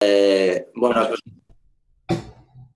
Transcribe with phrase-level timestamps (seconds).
[0.00, 1.08] Eh, bueno,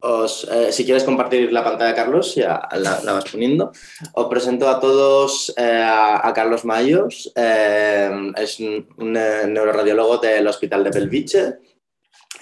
[0.03, 3.73] os, eh, si quieres compartir la pantalla, Carlos, ya la, vas poniendo.
[4.15, 7.33] Os presento a todos eh, a, Carlos Mayos.
[7.37, 11.59] es un, neuroradiólogo del Hospital de Belviche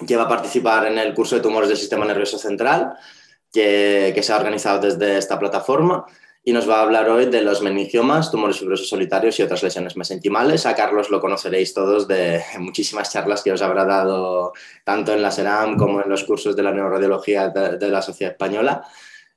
[0.06, 2.96] que va a participar en el curso de tumores del sistema nervioso central
[3.52, 6.06] que, que se ha organizado desde esta plataforma
[6.48, 9.98] y nos va a hablar hoy de los meningiomas, tumores fibrosos solitarios y otras lesiones
[9.98, 10.64] mesenquimales.
[10.64, 15.30] A Carlos lo conoceréis todos de muchísimas charlas que os habrá dado tanto en la
[15.30, 18.82] SERAM como en los cursos de la neuroradiología de, la Sociedad Española.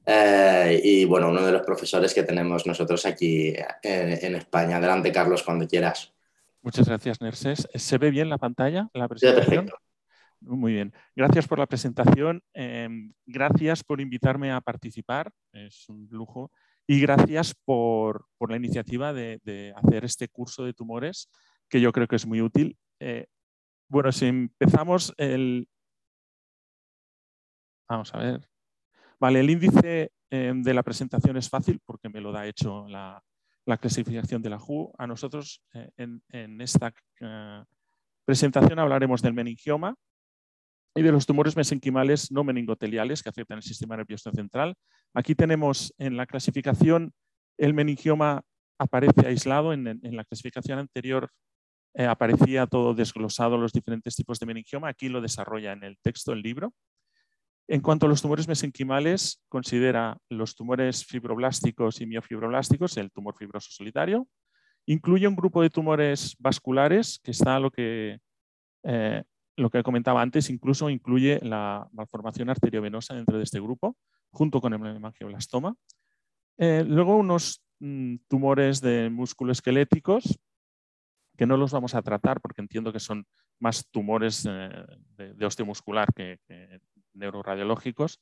[0.05, 3.53] Eh, y bueno, uno de los profesores que tenemos nosotros aquí
[3.83, 4.77] en, España.
[4.77, 6.13] Adelante, Carlos, cuando quieras.
[6.61, 7.67] Muchas gracias, Nerses.
[7.75, 9.65] ¿Se ve bien la pantalla, la presentación?
[9.65, 9.91] perfecto.
[10.39, 10.93] Muy bien.
[11.13, 12.41] Gracias por la presentación.
[12.53, 15.33] Em, gracias por invitarme a participar.
[15.51, 16.51] Es un lujo.
[16.91, 21.29] Y gracias por, la iniciativa de, hacer este curso de tumores,
[21.69, 22.77] que yo creo que es muy útil.
[22.99, 23.27] Eh,
[23.87, 25.69] bueno, si empezamos el...
[27.87, 28.49] Vamos a ver.
[29.21, 33.23] Vale, el índice eh, de la presentación es fácil porque me lo da hecho la,
[33.79, 34.91] clasificación de la JU.
[34.97, 36.93] A nosotros eh, en, esta
[38.25, 39.95] presentación hablaremos del meningioma,
[40.95, 44.75] y de los tumores mesenquimales no meningoteliales que afectan el sistema nervioso central.
[45.13, 47.13] Aquí tenemos en la clasificación
[47.57, 48.41] el meningioma
[48.79, 51.29] aparece aislado, en, la clasificación anterior
[51.93, 56.33] eh, aparecía todo desglosado los diferentes tipos de meningioma, aquí lo desarrolla en el texto,
[56.33, 56.73] el libro.
[57.67, 63.69] En cuanto a los tumores mesenquimales, considera los tumores fibroblásticos y miofibroblásticos, el tumor fibroso
[63.71, 64.27] solitario.
[64.87, 68.17] Incluye un grupo de tumores vasculares, que está lo que
[68.83, 69.23] eh,
[69.61, 73.95] lo que comentaba antes, incluso incluye la malformación arteriovenosa dentro de este grupo,
[74.31, 75.75] junto con el hemangioblastoma.
[76.57, 80.39] Eh, luego unos mm, tumores de músculo esqueléticos,
[81.37, 83.25] que no los vamos a tratar porque entiendo que son
[83.59, 84.69] más tumores eh,
[85.17, 86.81] de, osteomuscular que, que
[87.13, 88.21] neuroradiológicos.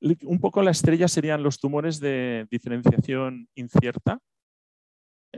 [0.00, 4.20] Un poco la estrella serían los tumores de diferenciación incierta.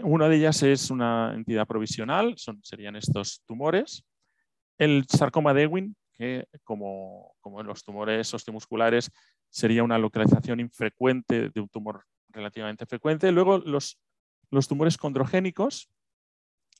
[0.02, 4.04] Una de ellas es una entidad provisional, son, serían estos tumores.
[4.80, 9.10] El sarcoma de Ewing, que como, en los tumores osteomusculares
[9.50, 13.30] sería una localización infrecuente de un tumor relativamente frecuente.
[13.30, 14.00] Luego los,
[14.50, 15.90] los tumores condrogénicos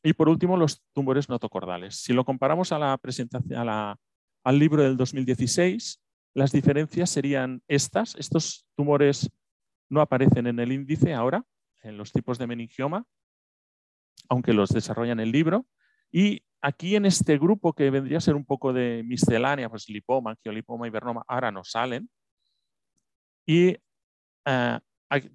[0.03, 1.97] y por último los tumores notocordales.
[1.97, 6.01] Si lo comparamos a la presentación, al libro del 2016,
[6.33, 8.15] las diferencias serían estas.
[8.15, 9.29] Estos tumores
[9.91, 11.45] no aparecen en el índice ahora,
[11.83, 13.05] en los tipos de meningioma,
[14.31, 15.67] aunque los desarrolla en el libro.
[16.11, 20.33] Y aquí en este grupo que vendría a ser un poco de miscelánea, pues lipoma,
[20.33, 22.09] angiolipoma y vernoma, ahora no salen.
[23.47, 23.77] Y
[24.47, 24.79] eh,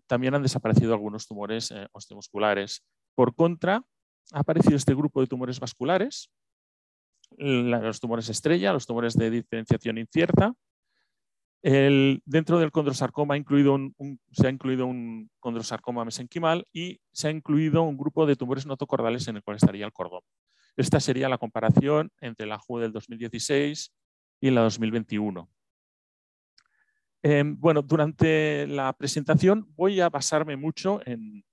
[0.08, 2.84] también han desaparecido algunos tumores eh, osteomusculares.
[3.16, 3.84] Por contra,
[4.32, 6.30] ha aparecido este grupo de tumores vasculares,
[7.38, 10.54] los tumores estrella, los tumores de diferenciación incierta.
[11.62, 13.78] dentro del condrosarcoma incluido
[14.32, 19.28] se ha incluido un condrosarcoma mesenquimal y se ha incluido un grupo de tumores notocordales
[19.28, 20.22] en el cual estaría el cordón.
[20.78, 23.94] Esta sería la comparación entre la JU del 2016
[24.42, 25.50] y la 2021.
[27.24, 31.44] Em, bueno, durante la presentación voy a basarme mucho en,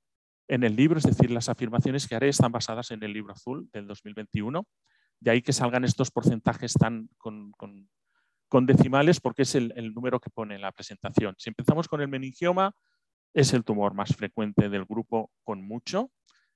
[0.48, 3.86] el libro, es decir, las afirmaciones que haré están basadas en el libro azul del
[3.86, 4.66] 2021.
[5.20, 7.54] De ahí que salgan estos porcentajes tan con,
[8.66, 11.34] decimales porque es el, el, número que pone en la presentación.
[11.38, 12.74] Si empezamos con el meningioma,
[13.32, 16.10] es el tumor más frecuente del grupo con mucho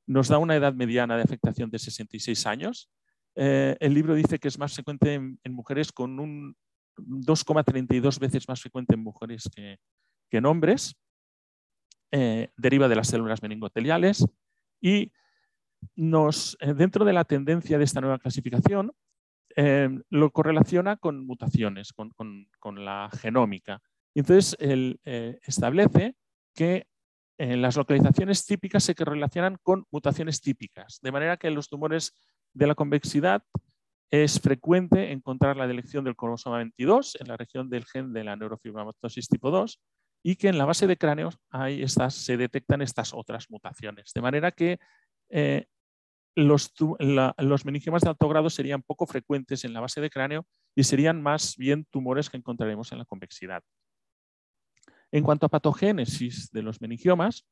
[0.07, 2.91] nos da una edad mediana de afectación de 66 años.
[3.35, 6.57] Eh, el libro dice que es más frecuente en, mujeres con un
[6.97, 9.79] 2,32 veces más frecuente en mujeres que,
[10.31, 10.97] en hombres.
[12.13, 14.25] Eh, deriva de las células meningoteliales
[14.81, 15.13] y
[15.97, 18.93] nos, eh, dentro de la tendencia de esta nueva clasificación
[20.11, 23.81] lo correlaciona con mutaciones, con, la genómica.
[24.15, 25.01] Entonces, él
[25.47, 26.15] establece
[26.55, 26.87] que
[27.39, 32.15] las localizaciones típicas se relacionan con mutaciones típicas, de manera que en los tumores
[32.55, 33.43] de la convexidad
[34.11, 38.37] es frecuente encontrar la delección del cromosoma 22 en la región del gen de la
[38.37, 39.81] neurofibromatosis tipo 2
[40.23, 41.31] y que en la base de cráneo
[42.09, 44.13] se detectan estas otras mutaciones.
[44.15, 44.79] De manera que
[45.29, 45.67] eh,
[46.37, 46.73] los,
[47.39, 51.23] los meningiomas de alto grado serían poco frecuentes en la base de cráneo y serían
[51.23, 53.63] más bien tumores que encontraremos en la convexidad.
[55.17, 57.47] En cuanto a patogénesis de los meningiomas,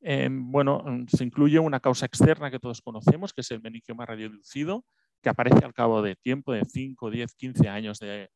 [0.00, 4.04] em, bueno, mm, se incluye una causa externa que todos conocemos, que es el meningioma
[4.04, 4.84] radioinducido,
[5.22, 8.28] que aparece al cabo de tiempo de 5, 10, 15 años de,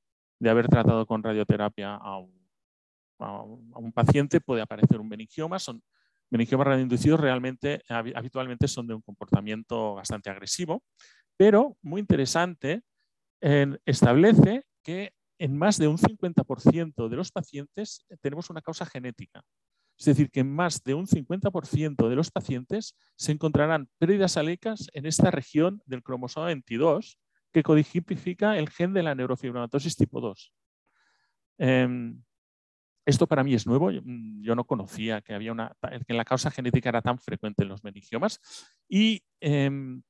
[0.48, 5.58] haber tratado con radioterapia a un, paciente, puede aparecer un meningioma.
[5.58, 5.82] Son
[6.30, 10.84] meningiomas radioinducidos realmente, habitualmente son de un comportamiento bastante agresivo,
[11.36, 12.82] pero muy interesante,
[13.40, 19.42] establece que en más de un 50% de los pacientes tenemos una causa genética.
[19.98, 24.88] Es decir, que en más de un 50% de los pacientes se encontrarán pérdidas alecas
[24.92, 27.18] en esta región del cromosoma 22
[27.52, 30.54] que codifica el gen de la neurofibromatosis tipo 2.
[31.58, 32.22] Em,
[33.04, 33.90] esto para mí es nuevo.
[33.90, 37.82] Yo no conocía que, había una, que la causa genética era tan frecuente en los
[37.82, 38.40] meningiomas.
[38.88, 40.02] Y em,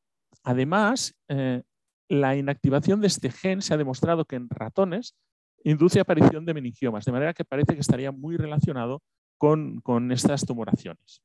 [0.43, 1.63] además, eh,
[2.09, 5.15] la inactivación de este gen se ha demostrado que en ratones
[5.65, 9.03] induce aparición de meningiomas, de manera que parece que estaría muy relacionado
[9.39, 11.23] con, estas tumoraciones.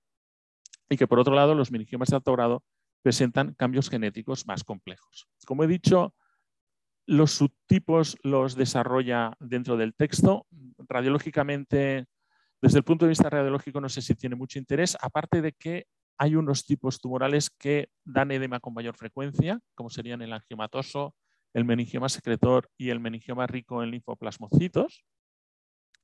[0.89, 2.63] Y que por otro lado, los meningiomas de alto grado
[3.01, 5.27] presentan cambios genéticos más complejos.
[5.45, 6.15] Como he dicho,
[7.05, 10.47] los subtipos los desarrolla dentro del texto.
[10.77, 12.05] Radiológicamente,
[12.61, 15.87] desde el punto de vista radiológico, no sé si tiene mucho interés, aparte de que
[16.17, 21.15] hay unos tipos tumorales que dan edema con mayor frecuencia, como serían el angiomatoso,
[21.53, 25.05] el meningioma secretor y el meningioma rico en linfoplasmocitos,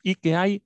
[0.03, 0.63] y que hay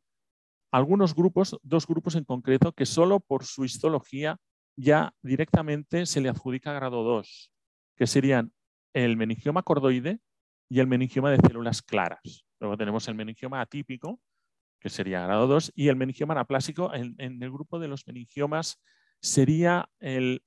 [0.72, 4.38] algunos grupos, dos grupos en concreto, que solo por su histología
[4.76, 7.52] ya directamente se le adjudica grado 2,
[7.96, 8.54] que serían
[8.94, 10.20] el meningioma cordoide
[10.70, 12.46] y el meningioma de células claras.
[12.60, 14.20] Luego tenemos el meningioma atípico,
[14.80, 18.82] que sería grado 2, y el meningioma anaplásico en, en el grupo de los meningiomas
[19.22, 20.44] sería el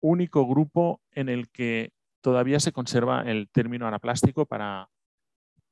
[0.00, 4.90] único grupo en el que todavía se conserva el término anaplástico para,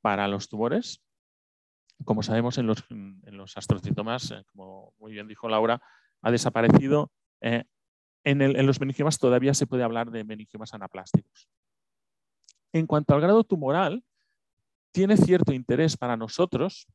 [0.01, 1.01] para los tumores.
[2.05, 5.81] Como sabemos, en los, en los astrocitomas, eh, como muy bien dijo Laura,
[6.21, 7.11] ha desaparecido.
[7.41, 7.63] Eh,
[8.23, 11.49] en, en, los meningiomas todavía se puede hablar de meningiomas anaplásticos.
[12.73, 14.03] En cuanto al grado tumoral,
[14.91, 16.87] tiene cierto interés para nosotros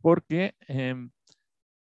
[0.00, 1.10] porque em,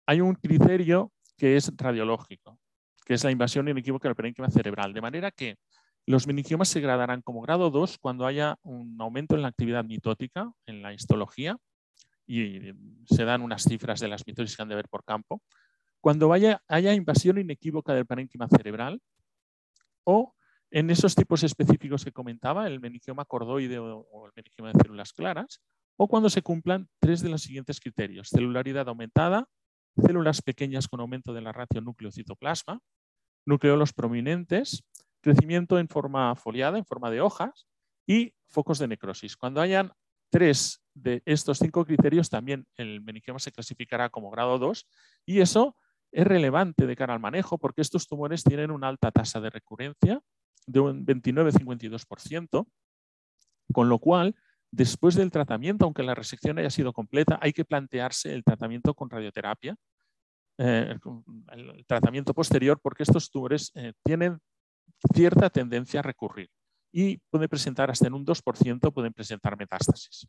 [0.06, 2.58] hay un criterio que es radiológico,
[3.04, 4.92] que es la invasión inequívoca del parénquima cerebral.
[4.92, 5.56] De manera que
[6.06, 10.50] los meningiomas se gradarán como grado 2 cuando haya un aumento en la actividad mitótica,
[10.66, 11.56] en la histología,
[12.26, 12.72] y
[13.06, 15.42] se dan unas cifras de las mitosis que han de ver por campo.
[16.00, 19.00] Cuando haya invasión inequívoca del parénquima cerebral
[20.04, 20.34] o
[20.70, 25.60] en esos tipos específicos que comentaba, el meningioma cordoide o el meningioma de células claras,
[25.96, 28.28] o cuando se cumplan tres de los siguientes criterios.
[28.28, 29.48] Celularidad aumentada,
[30.04, 32.80] células pequeñas con aumento de la ratio núcleo-citoplasma,
[33.46, 34.84] nucleolos prominentes,
[35.20, 37.66] crecimiento en forma foliada, en forma de hojas
[38.06, 39.36] y focos de necrosis.
[39.36, 39.92] Cuando hayan
[40.30, 44.86] tres de estos cinco criterios, también el meningioma se clasificará como grado 2
[45.24, 45.76] y eso
[46.12, 50.20] es relevante de cara al manejo porque estos tumores tienen una alta tasa de recurrencia
[50.66, 52.66] de un 29-52%,
[53.72, 54.36] con lo cual
[54.70, 59.08] Después del tratamiento, aunque la resección haya sido completa, hay que plantearse el tratamiento con
[59.08, 59.76] radioterapia,
[60.58, 60.98] eh,
[61.52, 64.40] el tratamiento posterior, porque estos tumores eh, tienen
[65.14, 66.48] cierta tendencia a recurrir
[66.90, 70.26] y pueden presentar hasta en un 2%, pueden presentar metástasis.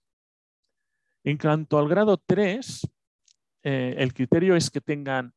[1.23, 2.89] En cuanto al grado 3,
[3.63, 5.33] eh, el criterio es que tengan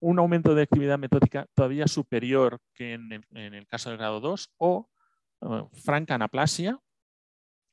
[0.00, 4.90] un aumento de actividad metódica todavía superior que en el, caso del grado 2 o
[5.72, 6.78] franca anaplasia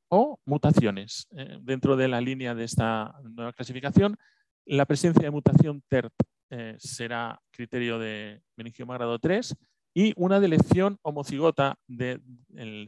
[0.09, 1.27] o mutaciones.
[1.61, 4.17] Dentro de la línea de esta nueva clasificación,
[4.65, 6.13] la presencia de mutación TERT
[6.49, 9.55] eh, será criterio de meningioma grado 3
[9.95, 12.21] y una delección homocigota del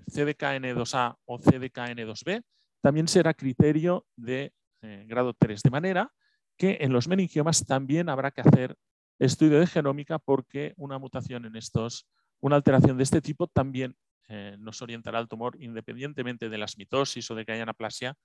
[0.06, 2.44] CDKN2A o CDKN2B
[2.82, 5.62] también será criterio de eh, grado 3.
[5.64, 6.12] De manera
[6.58, 8.76] que en los meningiomas también habrá que hacer
[9.20, 12.08] estudio de genómica porque una mutación en estos,
[12.42, 13.96] una alteración de este tipo también
[14.28, 18.16] eh, nos orientará al tumor independientemente de las mitosis o de que haya anaplasia,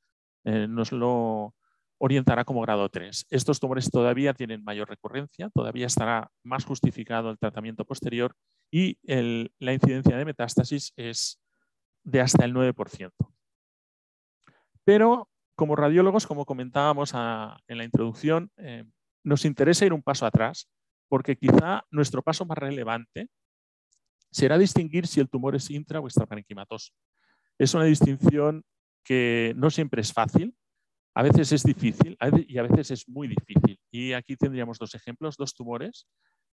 [0.42, 1.54] nos lo
[2.02, 3.26] orientará como grado 3.
[3.28, 8.34] Estos tumores todavía tienen mayor recurrencia, todavía estará más justificado el tratamiento posterior
[8.72, 11.38] y la incidencia de metástasis es
[12.02, 13.12] de hasta el 9%.
[14.82, 18.84] Pero como radiólogos, como comentábamos en la introducción, eh,
[19.22, 20.70] nos interesa ir un paso atrás
[21.06, 23.28] porque quizá nuestro paso más relevante
[24.30, 26.92] será distinguir si el tumor es intra o extraparenquimatoso.
[27.58, 28.64] Es una distinción
[29.04, 30.54] que no siempre es fácil,
[31.14, 33.78] a veces es difícil y a veces es muy difícil.
[33.90, 36.06] Y aquí tendríamos dos ejemplos, dos tumores.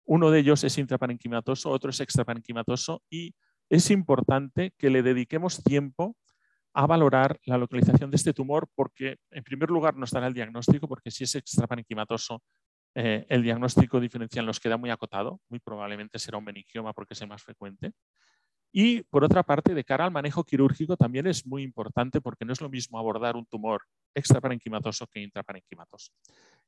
[0.06, 3.34] Uno de ellos es intraparenquimatoso, otro es extraparenquimatoso y
[3.70, 6.16] es importante que le dediquemos tiempo
[6.74, 10.88] a valorar la localización de este tumor porque, en primer lugar, nos dará el diagnóstico,
[10.88, 12.44] porque si es extraparenquimatoso
[12.94, 17.22] eh, el diagnóstico diferencial nos queda muy acotado, muy probablemente será un meningioma porque es
[17.22, 17.92] el más frecuente.
[18.78, 22.52] Y por otra parte, de cara al manejo quirúrgico también es muy importante porque no
[22.52, 23.82] es lo mismo abordar un tumor
[24.14, 26.12] extraparenquimatoso que intraparenquimatoso.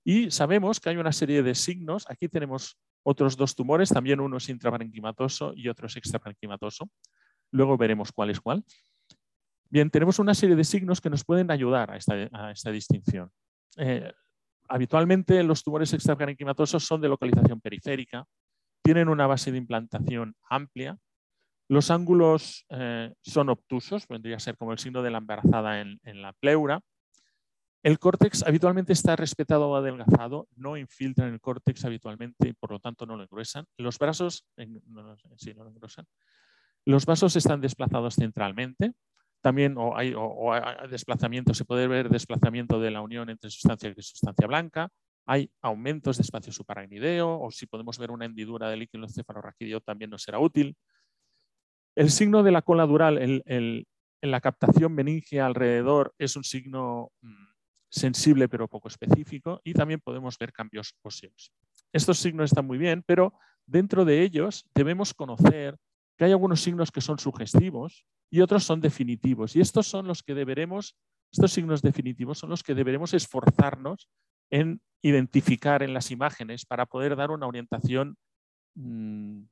[0.05, 2.05] Y sabemos que hay una serie de signos.
[2.09, 6.89] Aquí tenemos otros dos tumores, también uno es intraparenquimatoso y otro es extraparenquimatoso.
[7.51, 8.63] Luego veremos cuál es cuál.
[9.69, 13.29] Bien, tenemos una serie de signos que nos pueden ayudar a esta, distinción.
[13.75, 14.13] Eh,
[14.69, 18.25] habitualmente los tumores extraparenquimatosos son de localización periférica,
[18.81, 20.97] tienen una base de implantación amplia,
[21.69, 25.99] los ángulos eh, son obtusos, vendría a ser como el signo de la embarazada en,
[26.21, 26.81] la pleura.
[27.83, 32.79] El córtex habitualmente está respetado o adelgazado, no infiltran el córtex habitualmente y por lo
[32.79, 33.65] tanto no lo engruesan.
[33.77, 34.45] Los brazos,
[35.37, 35.77] sí, no lo
[36.85, 38.93] Los vasos están desplazados centralmente.
[39.41, 40.15] También hay,
[40.89, 44.89] desplazamiento, se puede ver desplazamiento de la unión entre sustancia y sustancia blanca.
[45.25, 50.09] Hay aumentos de espacio supragnideo o si podemos ver una hendidura del líquido cefalorraquídeo también
[50.09, 50.75] nos será útil.
[51.97, 53.85] El signo de la cola dural en
[54.21, 57.47] la captación meningia alrededor es un signo mm,
[57.89, 61.51] sensible pero poco específico y también podemos ver cambios óseos.
[61.91, 63.33] Estos signos están muy bien, pero
[63.65, 65.75] dentro de ellos debemos conocer
[66.19, 69.55] que hay algunos signos que son sugestivos y otros son definitivos.
[69.55, 70.95] Y estos son los que deberemos,
[71.31, 74.07] estos signos definitivos son los que deberemos esforzarnos
[74.51, 78.17] en identificar en las imágenes para poder dar una orientación
[78.75, 79.45] mm,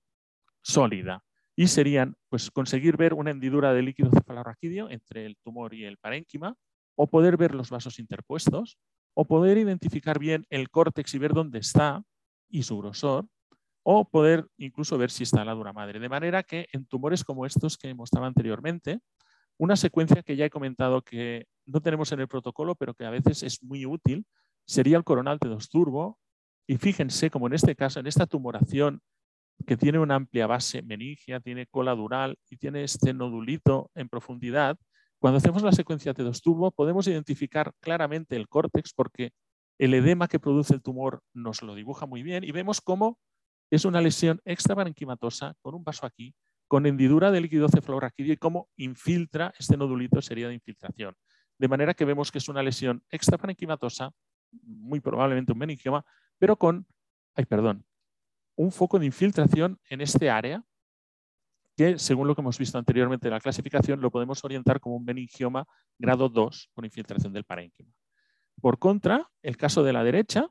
[0.62, 1.24] sólida
[1.55, 5.97] y serían pues, conseguir ver una hendidura de líquido cefalorraquídeo entre el tumor y el
[5.97, 6.55] parénquima,
[6.95, 8.77] o poder ver los vasos interpuestos,
[9.13, 12.03] o poder identificar bien el córtex y ver dónde está
[12.50, 13.27] y su grosor,
[13.83, 16.00] o poder incluso ver si está la dura madre.
[16.00, 19.00] De manera que en tumores como estos que mostraba anteriormente,
[19.57, 23.09] una secuencia que ya he comentado que no tenemos en el protocolo, pero que a
[23.09, 24.25] veces es muy útil,
[24.65, 26.19] sería el coronal T2 turbo.
[26.67, 29.01] Y fíjense como en este caso, en esta tumoración
[29.65, 34.77] que tiene una amplia base meningia, tiene cola dural y tiene este nodulito en profundidad,
[35.19, 39.31] cuando hacemos la secuencia T2 turbo podemos identificar claramente el córtex porque
[39.79, 43.17] el edema que produce el tumor nos lo dibuja muy bien y vemos cómo
[43.71, 46.35] es una lesión extraparenquimatosa con un vaso aquí,
[46.67, 51.15] con hendidura de líquido cefalorraquídeo y cómo infiltra este nodulito sería de infiltración.
[51.57, 54.12] De manera que vemos que es una lesión extraparenquimatosa,
[54.62, 56.05] muy probablemente un meningioma,
[56.38, 56.85] pero con,
[57.33, 57.85] ay, perdón,
[58.55, 60.63] un foco de infiltración en este área
[61.75, 65.05] que, según lo que hemos visto anteriormente en la clasificación, lo podemos orientar como un
[65.05, 67.91] meningioma grado 2 con infiltración del parénquima.
[68.62, 70.47] Por contra, el caso de la derecha,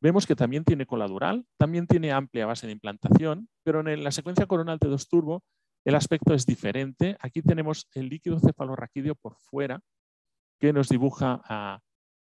[0.00, 4.10] vemos que también tiene cola dural, también tiene amplia base de implantación, pero en la
[4.10, 5.44] secuencia coronal T2 turbo
[5.84, 7.16] el aspecto es diferente.
[7.20, 9.80] Aquí tenemos el líquido cefalorraquídeo por fuera,
[10.58, 11.80] que nos dibuja a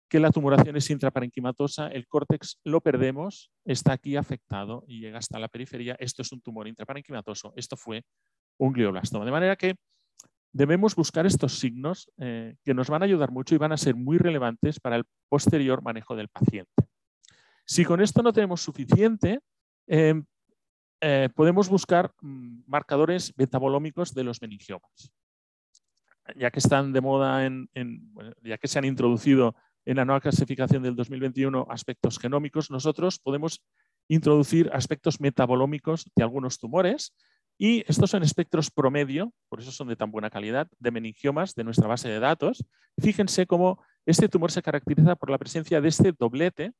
[0.08, 5.38] que la tumoración es intraparenquimatosa, el córtex lo perdemos, está aquí afectado y llega hasta
[5.38, 5.96] la periferia.
[5.98, 8.04] Esto es un tumor intraparenquimatoso, esto fue
[8.58, 9.24] un glioblastoma.
[9.24, 9.76] De manera que
[10.52, 13.94] debemos buscar estos signos eh, que nos van a ayudar mucho y van a ser
[13.94, 16.72] muy relevantes para el posterior manejo del paciente.
[17.66, 19.40] Si con esto no tenemos suficiente,
[19.86, 20.24] em,
[21.00, 25.12] eh, podemos buscar mm, marcadores betabolómicos de los meningiomas.
[26.36, 27.68] Ya que están de moda, en,
[28.42, 29.54] ya que se han introducido
[29.86, 33.62] en la nueva clasificación del 2021 aspectos genómicos, nosotros podemos
[34.08, 37.14] introducir aspectos metabolómicos de algunos tumores
[37.58, 41.64] y estos son espectros promedio, por eso son de tan buena calidad, de meningiomas de
[41.64, 42.66] nuestra base de datos.
[42.98, 46.72] Fíjense cómo este tumor se caracteriza por la presencia de este doblete.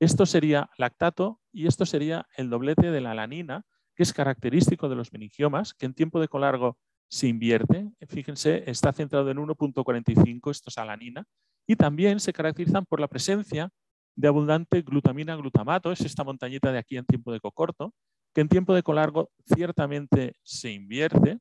[0.00, 4.96] Esto sería lactato y esto sería el doblete de la alanina, que es característico de
[4.96, 7.90] los meningiomas, que en tiempo de colargo se invierte.
[8.08, 11.26] Fíjense, está centrado en 1.45, esto es alanina,
[11.66, 13.70] y también se caracterizan por la presencia
[14.16, 17.92] de abundante glutamina-glutamato, es esta montañita de aquí en tiempo de cocorto,
[18.34, 21.38] que en tiempo de colargo ciertamente se invierte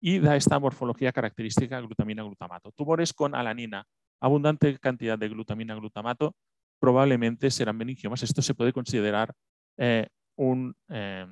[0.00, 2.72] y da esta morfología característica glutamina-glutamato.
[2.72, 3.84] Tumores con alanina,
[4.20, 6.34] abundante cantidad de glutamina-glutamato,
[6.78, 8.22] probablemente serán meningiomas.
[8.22, 9.32] Esto se puede considerar
[9.78, 11.26] eh, un, eh,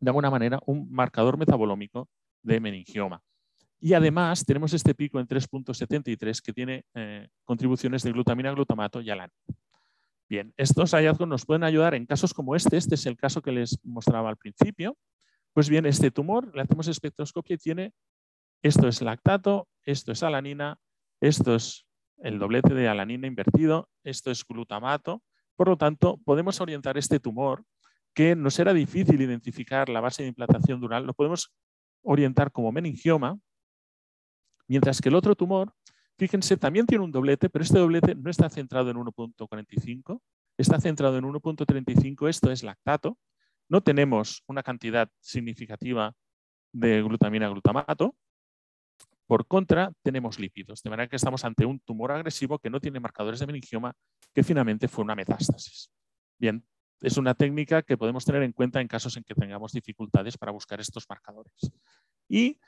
[0.00, 2.08] de alguna manera un marcador metabolómico
[2.42, 3.20] de meningioma.
[3.84, 9.10] Y además tenemos este pico en 3.73 que tiene eh, contribuciones de glutamina, glutamato y
[9.10, 9.36] alanina.
[10.26, 12.78] Bien, estos hallazgos nos pueden ayudar en casos como este.
[12.78, 14.96] Este es el caso que les mostraba al principio.
[15.52, 17.92] Pues bien, este tumor, le hacemos espectroscopia y tiene,
[18.62, 20.78] esto es lactato, esto es alanina,
[21.20, 21.84] esto es
[22.22, 25.22] el doblete de alanina invertido, esto es glutamato.
[25.56, 27.62] Por lo tanto, podemos orientar este tumor
[28.14, 31.52] que nos era difícil identificar la base de implantación dural, lo podemos
[32.02, 33.38] orientar como meningioma,
[34.68, 35.74] Mientras que el otro tumor,
[36.18, 40.20] fíjense, también tiene un doblete, pero este doblete no está centrado en 1.45,
[40.56, 43.18] está centrado en 1.35, esto es lactato.
[43.68, 46.14] No tenemos una cantidad significativa
[46.72, 48.14] de glutamina glutamato.
[49.26, 53.00] Por contra, tenemos lípidos, de manera que estamos ante un tumor agresivo que no tiene
[53.00, 53.94] marcadores de meningioma,
[54.34, 55.90] que finalmente fue una metástasis.
[56.38, 56.62] Bien,
[57.00, 60.52] es una técnica que podemos tener en cuenta en casos en que tengamos dificultades para
[60.52, 61.54] buscar estos marcadores.
[62.28, 62.58] Y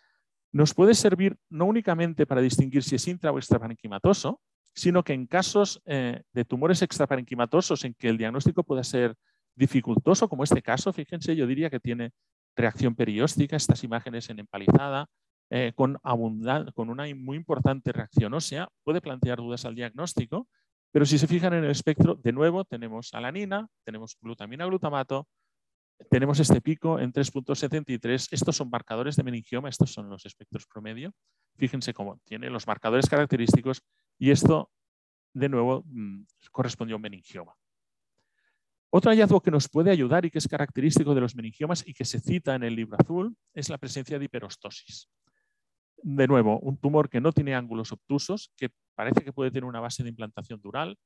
[0.57, 4.41] nos puede servir no únicamente para distinguir si es intra o extraparenquimatoso,
[4.75, 9.15] sino que en casos eh, de tumores extraparenquimatosos en que el diagnóstico pueda ser
[9.55, 12.13] dificultoso, como este caso, fíjense, yo diría que tiene
[12.57, 15.07] reacción perióstica, estas imágenes en empalizada,
[15.51, 15.99] eh, con,
[16.75, 20.49] con una muy importante reacción ósea, puede plantear dudas al diagnóstico,
[20.91, 25.29] pero si se fijan en el espectro, de nuevo tenemos alanina, tenemos glutamina glutamato,
[26.11, 28.29] tenemos este pico en 3.73.
[28.31, 31.13] Estos son marcadores de meningioma, estos son los espectros promedio.
[31.57, 33.83] Fíjense cómo tiene los marcadores característicos
[34.19, 34.71] y esto,
[35.33, 37.55] de nuevo, mm, correspondió a un meningioma.
[38.91, 42.05] Otro hallazgo que nos puede ayudar y que es característico de los meningiomas y que
[42.05, 45.09] se cita en el libro azul es la presencia de hiperostosis.
[46.03, 49.81] De nuevo, un tumor que no tiene ángulos obtusos, que parece que puede tener una
[49.81, 50.97] base de implantación dural,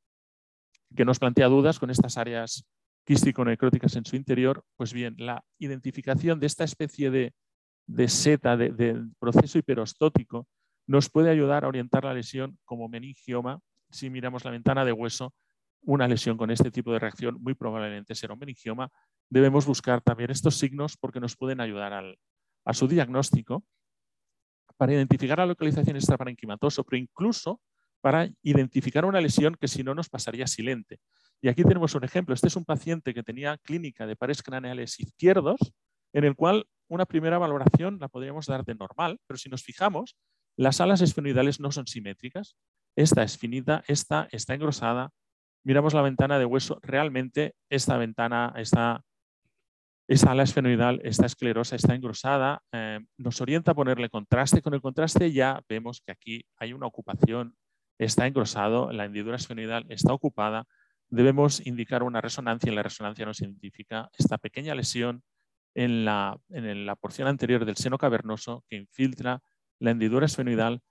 [0.94, 2.66] que nos plantea dudas con estas áreas
[3.04, 9.59] quístico-necróticas en su interior, pues bien, la identificación de esta especie de, seta, de, proceso
[9.59, 10.47] hiperostótico,
[10.87, 13.61] nos puede ayudar a orientar la lesión como meningioma.
[13.90, 15.35] Si miramos la ventana de hueso,
[15.83, 18.90] una lesión con este tipo de reacción muy probablemente será un meningioma.
[19.28, 22.16] Debemos buscar también estos signos porque nos pueden ayudar
[22.64, 23.64] a su diagnóstico
[24.76, 27.61] para identificar la localización extraparenquimatoso, pero incluso
[28.00, 31.00] para identificar una lesión que si no nos pasaría silente.
[31.42, 32.35] Y aquí tenemos un ejemplo.
[32.35, 35.59] Este es un paciente que tenía clínica de pares craneales izquierdos,
[36.12, 40.16] en el cual una primera valoración la podríamos dar de normal, pero si nos fijamos,
[40.56, 42.56] las alas esfenoidales no son simétricas.
[42.97, 45.11] Esta es finita, esta está engrosada.
[45.64, 49.02] Miramos la ventana de hueso, realmente esta ventana, esta,
[50.09, 52.62] esta ala esfenoidal está esclerosa, está engrosada.
[52.73, 54.61] Eh, nos orienta a ponerle contraste.
[54.61, 57.54] Con el contraste ya vemos que aquí hay una ocupación,
[57.99, 60.66] está engrosado, la hendidura esfenoidal está ocupada
[61.11, 65.23] debemos indicar una resonancia y la resonancia nos identifica esta pequeña lesión
[65.75, 69.43] en la, en la porción anterior del seno cavernoso que infiltra
[69.79, 70.83] la hendidura esfenoidal,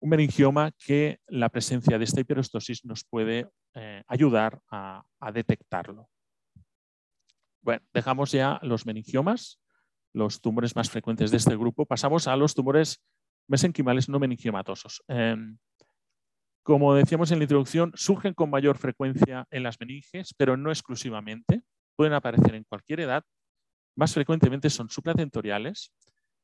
[0.00, 6.08] un meningioma que la presencia de esta hiperostosis nos puede eh, ayudar a, detectarlo.
[7.62, 9.60] Bueno, dejamos ya los meningiomas,
[10.12, 11.84] los tumores más frecuentes de este grupo.
[11.84, 13.02] Pasamos a los tumores
[13.48, 15.02] mesenquimales no meningiomatosos.
[15.08, 15.58] Em,
[16.68, 21.62] como decíamos en la introducción, surgen con mayor frecuencia en las meninges, pero no exclusivamente.
[21.96, 23.24] Pueden aparecer en cualquier edad.
[23.96, 25.94] Más frecuentemente son supratentoriales.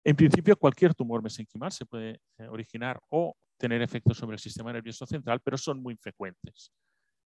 [0.02, 4.72] En principio, cualquier tumor mesenquimal se puede eh, originar o tener efectos sobre el sistema
[4.72, 6.72] nervioso central, pero son muy frecuentes.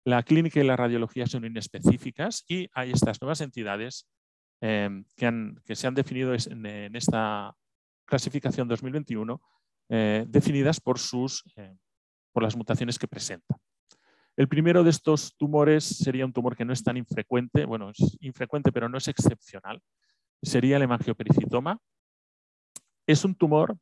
[0.05, 4.07] La clínica y la radiología son inespecíficas y hay estas nuevas entidades
[4.61, 7.53] em, que, se han definido en, esta
[8.07, 9.42] clasificación 2021,
[9.88, 11.77] eh, definidas por sus em,
[12.37, 13.57] por las mutaciones que presenta.
[14.37, 18.18] El primero de estos tumores sería un tumor que no es tan infrecuente, bueno, es
[18.20, 19.81] infrecuente pero no es excepcional,
[20.42, 21.79] sería el hemangiopericitoma.
[23.07, 23.79] Es un tumor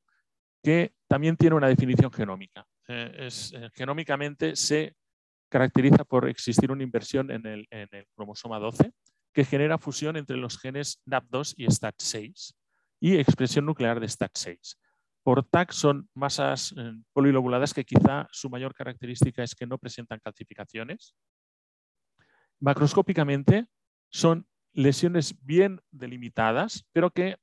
[0.63, 2.65] que también tiene una definición genómica.
[2.87, 4.95] Eh, eh, genómicamente se
[5.49, 8.93] caracteriza por existir una inversión en el, en el, cromosoma 12
[9.33, 12.55] que genera fusión entre los genes NAP2 y STAT6
[13.01, 14.77] y expresión nuclear de STAT6.
[15.25, 20.21] Por TAC son masas eh, polilobuladas que quizá su mayor característica es que no presentan
[20.23, 21.17] calcificaciones.
[22.61, 23.67] Macroscópicamente
[24.13, 27.39] son lesiones bien delimitadas, pero que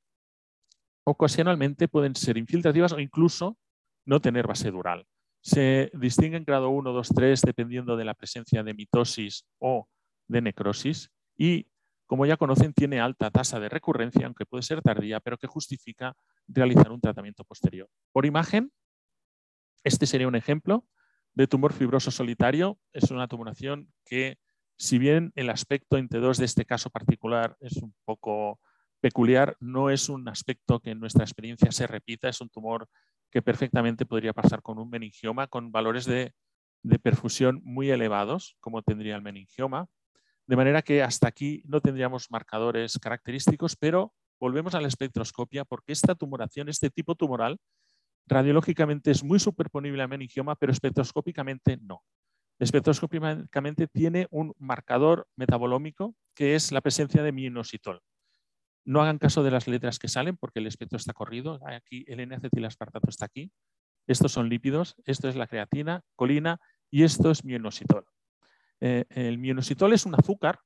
[1.04, 3.58] ocasionalmente pueden ser infiltrativas o incluso
[4.06, 5.06] no tener base dural.
[5.42, 9.88] Se distinguen grado 1, 2, 3 dependiendo de la presencia de mitosis o
[10.28, 11.66] de necrosis y
[12.06, 16.14] como ya conocen, tiene alta tasa de recurrencia, aunque puede ser tardía, pero que justifica
[16.48, 17.88] realizar un tratamiento posterior.
[18.12, 18.72] Por imagen,
[19.84, 20.86] este sería un ejemplo
[21.34, 22.78] de tumor fibroso solitario.
[22.92, 24.38] Es una tumoración que,
[24.76, 28.60] si bien el aspecto en T2 de este caso particular es un poco
[29.00, 32.88] peculiar, no es un aspecto que en nuestra experiencia se repita, es un tumor
[33.30, 36.34] que perfectamente podría pasar con un meningioma con valores de,
[36.82, 39.88] de perfusión muy elevados, como tendría el meningioma,
[40.46, 45.92] de manera que hasta aquí no tendríamos marcadores característicos, pero volvemos a la espectroscopia porque
[45.92, 47.58] esta tumoración, este tipo tumoral,
[48.26, 52.02] radiológicamente es muy superponible a meningioma, pero espectroscópicamente no.
[52.58, 58.00] Espectroscópicamente tiene un marcador metabolómico que es la presencia de mionositol.
[58.84, 61.60] No hagan caso de las letras que salen porque el espectro está corrido.
[61.64, 63.52] Aquí el N-acetilaspartato está aquí.
[64.08, 66.58] Estos son lípidos, esto es la creatina, colina
[66.90, 68.06] y esto es mionositol.
[68.80, 70.58] Eh, el mionositol es un azúcar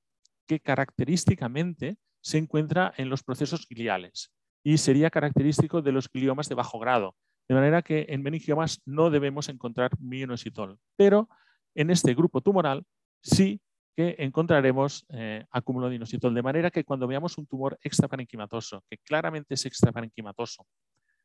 [0.46, 4.32] que característicamente se encuentra en los procesos gliales
[4.64, 7.14] y sería característico de los gliomas de bajo grado.
[7.48, 11.28] De manera que en meningiomas no debemos encontrar mionositol, pero
[11.76, 12.84] en este grupo tumoral
[13.22, 13.60] sí
[13.94, 16.34] que encontraremos eh, acúmulo de inositol.
[16.34, 20.66] De manera que cuando veamos un tumor extraparenquimatoso, que claramente es extraparenquimatoso,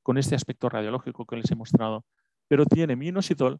[0.04, 2.06] con este aspecto radiológico que les he mostrado,
[2.48, 3.58] pero tiene minoxidil,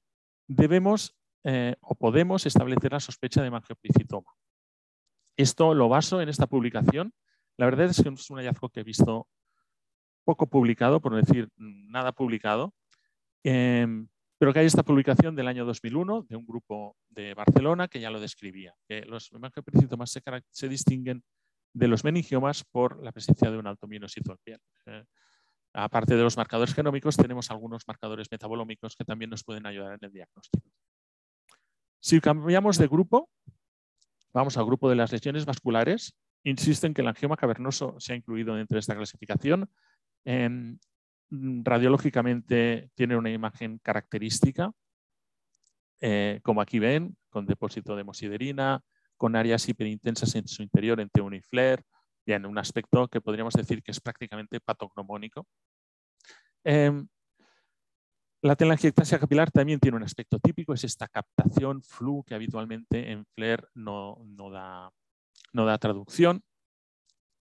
[0.48, 4.30] debemos eh, o podemos establecer la sospecha de mangioplicitoma.
[5.36, 7.16] Esto lo baso en esta publicación.
[7.62, 9.28] La verdad es que es un hallazgo que he visto
[10.24, 12.74] poco publicado, por no decir nada publicado,
[13.44, 14.08] em,
[14.40, 18.10] pero que hay esta publicación del año 2001 de un grupo de Barcelona que ya
[18.10, 21.24] lo describía, que los mangioplicitomas se, se distinguen
[21.72, 24.38] de los meningiomas por la presencia de un alto minoxidil.
[24.88, 25.06] Eh,
[25.74, 30.00] aparte de los marcadores genómicos, tenemos algunos marcadores metabolómicos que también nos pueden ayudar en
[30.02, 30.68] el diagnóstico.
[32.00, 33.30] Si cambiamos de grupo,
[34.34, 38.16] vamos al grupo de las lesiones vasculares, insisto en que el angioma cavernoso se ha
[38.16, 39.70] incluido dentro de esta clasificación.
[40.26, 40.78] Em,
[41.30, 44.72] radiológicamente tiene una imagen característica,
[46.02, 48.84] eh, como aquí ven, con depósito de mosiderina,
[49.18, 51.84] con áreas hiperintensas en su interior entre un y flare,
[52.26, 55.48] en un aspecto que podríamos decir que es prácticamente patognomónico.
[56.64, 57.08] Em,
[58.44, 63.26] la telangiectasia capilar también tiene un aspecto típico, es esta captación flu que habitualmente en
[63.26, 64.18] FLAIR no,
[64.52, 64.92] da,
[65.54, 66.44] no da traducción,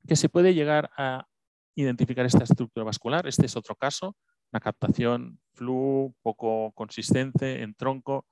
[0.08, 1.28] que se puede llegar a
[1.76, 3.28] identificar esta estructura vascular.
[3.28, 4.16] Este es otro caso,
[4.52, 8.26] una captación flu poco consistente en tronco,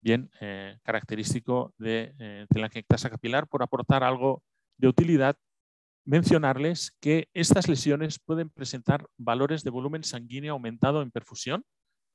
[0.00, 4.42] bien eh, característico de eh, telangiectasia capilar por aportar algo
[4.76, 5.36] de utilidad
[6.06, 11.64] mencionarles que estas lesiones pueden presentar valores de volumen sanguíneo aumentado en perfusión.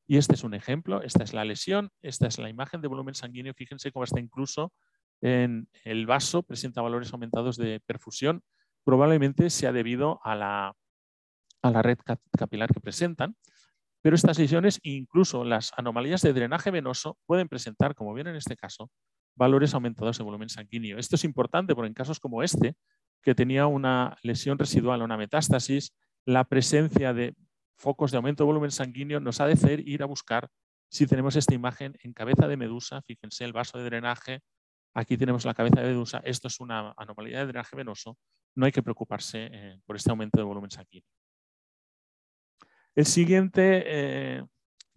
[0.08, 3.16] Y este es un ejemplo, esta es la lesión, esta es la imagen de volumen
[3.16, 3.54] sanguíneo.
[3.54, 4.74] Fíjense cómo está incluso
[5.22, 8.42] en el vaso, presenta valores aumentados de perfusión.
[8.84, 10.76] Probablemente sea debido a la,
[11.62, 11.98] a la red
[12.38, 13.36] capilar que presentan.
[14.02, 18.56] Pero estas lesiones, incluso las anomalías de drenaje venoso, pueden presentar, como viene en este
[18.56, 18.90] caso,
[19.36, 20.98] valores aumentados de volumen sanguíneo.
[20.98, 22.76] Esto es importante porque en casos como este,
[23.22, 27.36] que tenía una lesión residual, una metástasis, la presencia de
[27.78, 30.50] focos de aumento de volumen sanguíneo nos ha de hacer ir a buscar
[30.92, 34.42] si tenemos esta imagen en cabeza de medusa, fíjense el vaso de drenaje,
[34.94, 38.18] aquí tenemos la cabeza de medusa, esto es una anomalía de drenaje venoso,
[38.56, 41.08] no hay que preocuparse eh, por este aumento de volumen sanguíneo.
[42.94, 44.44] El siguiente eh,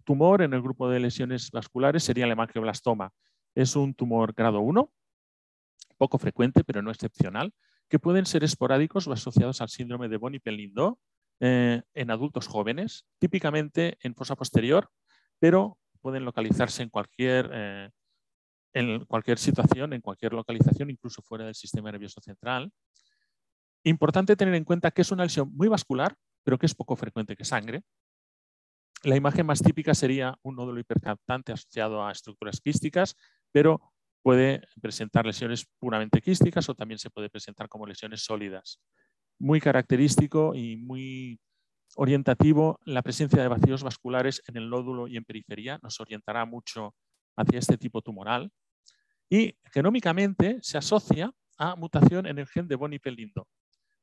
[0.03, 3.11] tumor en el grupo de lesiones vasculares sería el hemangioblastoma.
[3.55, 4.91] Es un tumor grado 1,
[5.97, 7.53] poco frecuente, pero no excepcional
[7.87, 10.99] que pueden ser esporádicos o asociados al síndrome de Boni-Pellindó
[11.39, 14.89] eh, en adultos jóvenes, típicamente en fosa posterior,
[15.39, 17.91] pero pueden localizarse en cualquier,
[18.75, 22.71] en cualquier situación, en cualquier localización, incluso fuera del sistema nervioso central.
[23.83, 27.37] Importante tener en cuenta que es una lesión muy vascular, pero que es poco frecuente
[27.37, 27.83] que sangre.
[29.03, 33.15] La imagen más típica sería un nódulo hipercaptante asociado a estructuras quísticas,
[33.53, 38.81] pero puede presentar lesiones puramente quísticas o también se puede presentar como lesiones sólidas.
[39.39, 41.39] Muy característico y muy
[41.95, 46.93] orientativo la presencia de vacíos vasculares en el nódulo y en periferia nos orientará mucho
[47.37, 48.51] hacia este tipo tumoral.
[49.29, 53.47] Y genómicamente se asocia a mutación en el gen de Boni-Pelindo.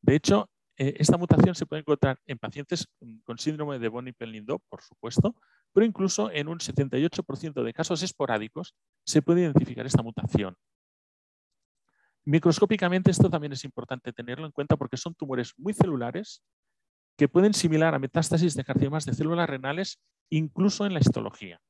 [0.01, 2.89] De hecho, eh, esta mutación se puede encontrar en pacientes
[3.25, 5.37] con síndrome de Boni-Pelindo, por supuesto,
[5.73, 10.57] pero incluso en un 78% de casos esporádicos se puede identificar esta mutación.
[12.25, 16.43] Microscópicamente esto también es importante tenerlo en cuenta porque son tumores muy celulares
[17.17, 21.61] que pueden similar a metástasis de carcinomas de células renales incluso en la histología.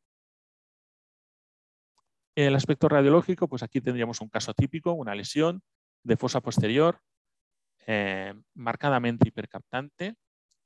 [2.35, 5.63] El aspecto radiológico, pues aquí tendríamos un caso típico, una lesión
[6.03, 6.99] de fosa posterior
[7.87, 10.15] eh, marcadamente hipercaptante,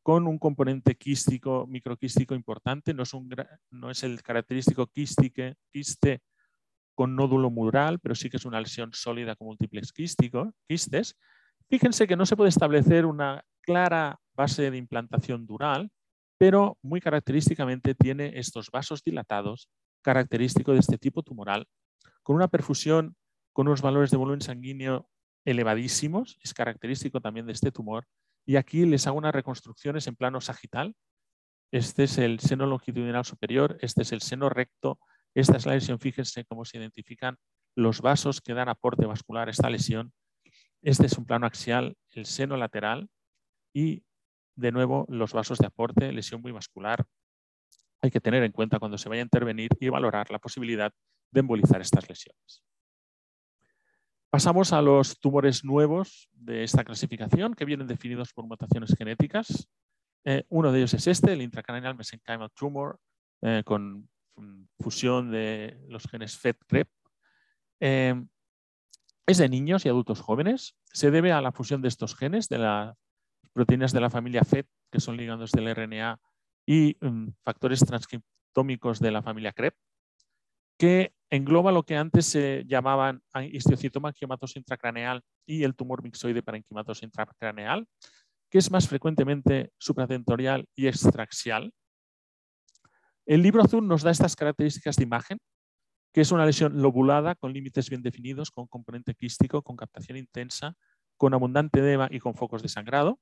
[0.02, 3.28] con un componente quístico, microquístico importante, no es, un,
[3.70, 6.20] no es el característico quístique, quiste
[6.94, 11.16] con nódulo mural, pero sí que es una lesión sólida con múltiples quísticos, quistes.
[11.68, 15.90] Fíjense que no se puede establecer una clara base de implantación dural,
[16.38, 19.68] pero muy característicamente tiene estos vasos dilatados,
[20.02, 21.66] característico de este tipo tumoral,
[22.22, 23.16] con una perfusión
[23.52, 25.08] con unos valores de volumen sanguíneo
[25.46, 28.06] elevadísimos, es característico también de este tumor,
[28.44, 30.94] y aquí les hago unas reconstrucciones en plano sagital.
[31.72, 34.98] Este es el seno longitudinal superior, este es el seno recto,
[35.34, 35.98] esta es la lesión.
[35.98, 37.38] Fíjense cómo se identifican
[37.74, 40.12] los vasos que dan aporte vascular a esta lesión.
[40.82, 43.08] Este es un plano axial, el seno lateral
[43.74, 44.04] y
[44.54, 47.04] de nuevo los vasos de aporte, lesión muy vascular.
[48.02, 50.92] Hay que tener en cuenta cuando se vaya a intervenir y valorar la posibilidad
[51.30, 52.62] de embolizar estas lesiones.
[54.30, 59.68] Pasamos a los tumores nuevos de esta clasificación que vienen definidos por mutaciones genéticas.
[60.24, 63.00] Eh, uno de ellos es este, el intracranial mesenchymal tumor,
[63.42, 64.08] eh, con
[64.78, 66.88] fusión de los genes FET-REP.
[67.80, 68.14] Eh,
[69.26, 70.76] es de niños y adultos jóvenes.
[70.84, 72.96] Se debe a la fusión de estos genes, de las
[73.52, 76.20] proteínas de la familia FET, que son ligandos del RNA
[76.66, 79.74] y mm, factores transcriptómicos de la familia CREP,
[80.78, 87.04] que engloba lo que antes se llamaban histiocitoma anquiomatoso intracraneal y el tumor mixoide parenquimatoso
[87.04, 87.86] intracraneal,
[88.50, 91.72] que es más frecuentemente supratentorial y extraxial.
[93.24, 95.38] El libro azul nos da estas características de imagen,
[96.12, 100.74] que es una lesión lobulada con límites bien definidos, con componente quístico, con captación intensa,
[101.16, 103.18] con abundante edema y con focos de sangrado.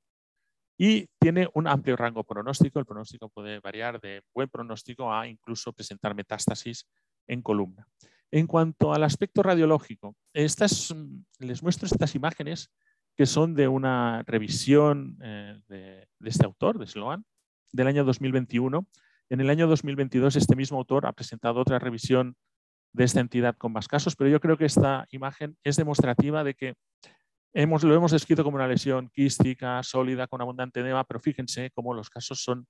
[0.77, 2.79] Y tiene un amplio rango pronóstico.
[2.79, 6.87] El pronóstico puede variar de buen pronóstico a incluso presentar metástasis
[7.27, 7.87] en columna.
[8.31, 10.93] En cuanto al aspecto radiológico, estas,
[11.39, 12.69] les muestro estas imágenes
[13.15, 17.25] que son de una revisión eh, de, este autor, de Sloan,
[17.71, 18.85] del año 2021.
[19.29, 22.35] En el año 2022 este mismo autor ha presentado otra revisión
[22.93, 26.53] de esta entidad con más casos, pero yo creo que esta imagen es demostrativa de
[26.53, 26.75] que
[27.55, 31.93] hemos, lo hemos descrito como una lesión quística, sólida, con abundante edema, pero fíjense cómo
[31.93, 32.67] los casos son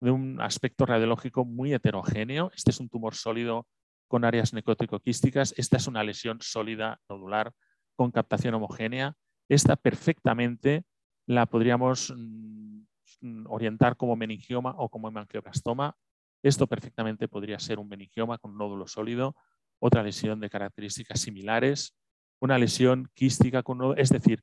[0.00, 2.52] de un aspecto radiológico muy heterogéneo.
[2.54, 3.66] Este es un tumor sólido
[4.06, 5.54] con áreas necrótico-quísticas.
[5.56, 7.52] Esta es una lesión sólida nodular
[7.96, 9.16] con captación homogénea.
[9.48, 10.84] Esta perfectamente
[11.26, 15.96] la podríamos mm, orientar como meningioma o como hemangioblastoma.
[16.44, 19.34] Esto perfectamente podría ser un meningioma con nódulo sólido,
[19.80, 21.97] otra lesión de características similares,
[22.40, 23.62] una lesión quística
[23.96, 24.42] es decir,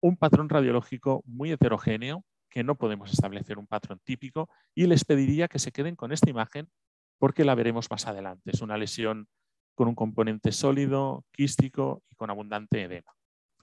[0.00, 5.48] un patrón radiológico muy heterogéneo que no podemos establecer un patrón típico y les pediría
[5.48, 6.68] que se queden con esta imagen
[7.18, 8.50] porque la veremos más adelante.
[8.50, 9.28] Es una lesión
[9.74, 13.12] con un componente sólido, quístico y con abundante edema.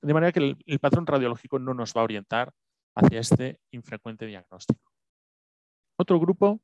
[0.01, 2.51] De manera que el, patrón radiológico no nos va a orientar
[2.95, 4.91] hacia este infrecuente diagnóstico.
[5.97, 6.61] Otro grupo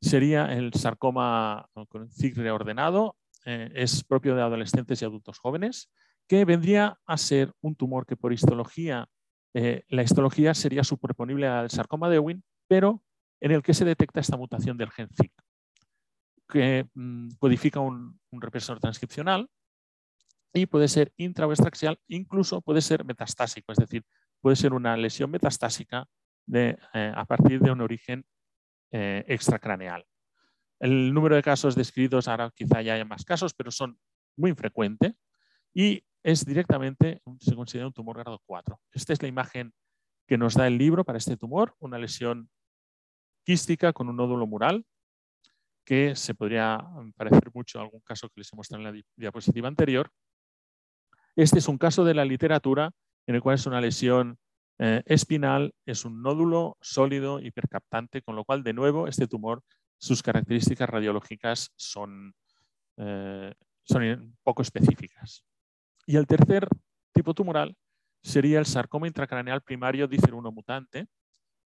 [0.00, 3.16] sería el sarcoma con CIG reordenado.
[3.46, 5.90] Eh, es propio de adolescentes y adultos jóvenes,
[6.30, 9.08] que vendría a ser un tumor que por histología,
[9.52, 13.02] eh, la histología sería superponible al sarcoma de Ewing, pero
[13.40, 15.32] en el que se detecta esta mutación del gen CIG
[16.48, 19.50] que mm, codifica un, represor transcripcional
[20.52, 24.04] y puede ser intra o extraxial, incluso puede ser metastásico, es decir,
[24.40, 26.06] puede ser una lesión metastásica
[26.46, 28.24] de, eh, a partir de un origen
[28.92, 30.06] eh, extracraneal.
[30.78, 33.98] El número de casos descritos, ahora quizá ya haya más casos, pero son
[34.36, 35.14] muy infrecuentes
[35.74, 38.78] y es directamente, se considera un tumor grado 4.
[38.92, 39.72] Esta es la imagen
[40.26, 42.48] que nos da el libro para este tumor, una lesión
[43.44, 44.84] quística con un nódulo mural
[45.84, 46.78] que se podría
[47.16, 50.10] parecer mucho a algún caso que les he mostrado en la diapositiva anterior.
[51.34, 52.92] Este es un caso de la literatura
[53.26, 54.38] en el cual es una lesión
[54.78, 59.62] eh, espinal, es un nódulo sólido hipercaptante, con lo cual, de nuevo, este tumor,
[59.98, 62.34] sus características radiológicas son,
[62.96, 63.52] eh,
[63.82, 65.44] son poco específicas.
[66.10, 66.66] Y el tercer
[67.12, 67.76] tipo tumoral
[68.20, 71.06] sería el sarcoma intracraneal primario dicer1 mutante,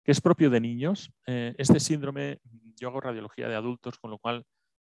[0.04, 1.14] que es propio de niños.
[1.26, 2.40] Eh, este síndrome,
[2.76, 4.44] yo hago radiología de adultos, con lo cual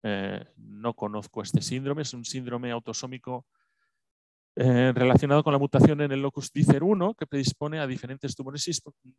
[0.03, 2.03] eh, no conozco este síndrome.
[2.03, 3.47] Es un síndrome autosómico
[4.57, 8.69] eh, relacionado con la mutación en el locus dicer1 que predispone a diferentes tumores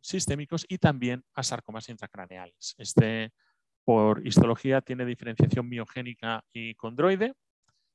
[0.02, 2.74] sistémicos y también a sarcomas intracraneales.
[2.76, 3.32] Este,
[3.82, 7.32] por histología, tiene diferenciación miogénica y condroide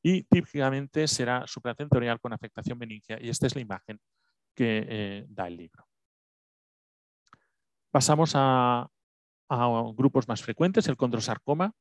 [0.04, 4.00] y típicamente será supratentorial con afectación meningia y esta es la imagen
[4.54, 5.88] que da el libro.
[7.90, 8.90] Pasamos a,
[9.96, 11.74] grupos más frecuentes, el condrosarcoma.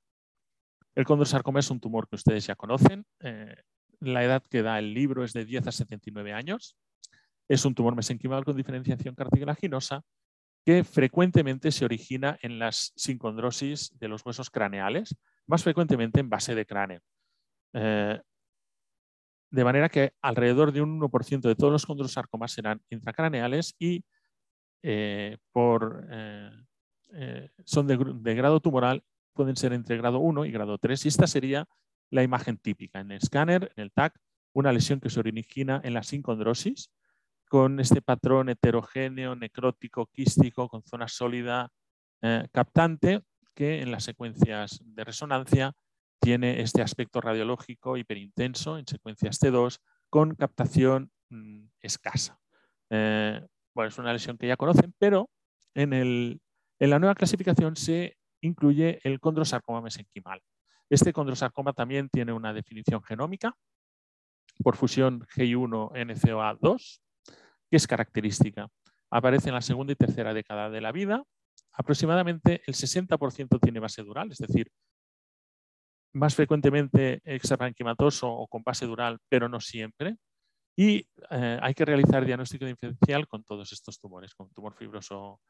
[0.95, 3.05] El condrosarcoma es un tumor que ustedes ya conocen.
[3.21, 3.57] Eh,
[4.01, 6.77] la edad que da el libro es de 10 a 79 años.
[7.49, 10.03] Es un tumor mesenquimal con diferenciación cartilaginosa
[10.67, 16.55] que frecuentemente se origina en las sincondrosis de los huesos craneales, más frecuentemente en base
[16.55, 17.01] de cráneo.
[17.75, 18.21] Eh,
[19.51, 24.05] de manera que alrededor de un 1% de todos los condrosarcomas serán intracraneales y
[24.83, 29.05] eh, por, eh, son de, grado tumoral,
[29.35, 31.05] pueden ser entre grado 1 y grado 3.
[31.05, 31.69] Y esta sería
[32.11, 33.01] la imagen típica.
[33.01, 34.19] En el escáner, en el TAC,
[34.55, 36.91] una lesión que se origina en la sincondrosis,
[37.49, 41.71] con este patrón heterogéneo, necrótico, quístico, con zona sólida
[42.53, 43.23] captante,
[43.55, 45.75] que en las secuencias de resonancia
[46.23, 52.39] tiene este aspecto radiológico hiperintenso en secuencias T2 con captación mm, escasa.
[52.89, 55.31] Bueno, es una lesión que ya conocen, pero
[55.75, 56.41] en,
[56.79, 60.41] la nueva clasificación se incluye el condrosarcoma mesenquimal.
[60.91, 63.57] Este condrosarcoma también tiene una definición genómica
[64.63, 67.01] por fusión G1-NCOA2,
[67.71, 68.69] que es característica.
[69.11, 71.25] Aparece en la segunda y tercera década de la vida.
[71.73, 74.71] Aproximadamente el 60% tiene base dural, es decir,
[76.13, 80.17] más frecuentemente extraparenquimatoso o con base dural, pero no siempre.
[80.77, 85.41] Y eh, hay que realizar diagnóstico diferencial con todos estos tumores, con tumor fibroso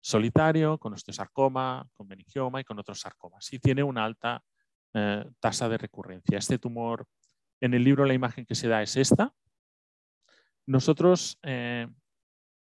[0.00, 3.52] solitario, con osteosarcoma, con meningioma y con otros sarcomas.
[3.52, 4.42] Y tiene una alta
[4.94, 6.38] eh, tasa de recurrencia.
[6.38, 7.06] Este tumor,
[7.60, 9.32] en el libro la imagen que se da es esta.
[10.66, 11.88] Nosotros eh,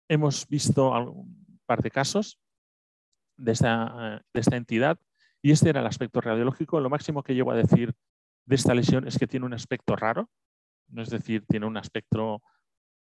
[0.08, 2.40] hemos visto un par de casos
[3.38, 5.00] de esta, de esta entidad
[5.41, 6.80] y este era el aspecto radiológico.
[6.80, 7.93] Lo máximo que llego a decir
[8.45, 10.30] de esta lesión es que tiene un aspecto raro,
[10.95, 12.41] es decir, tiene un aspecto,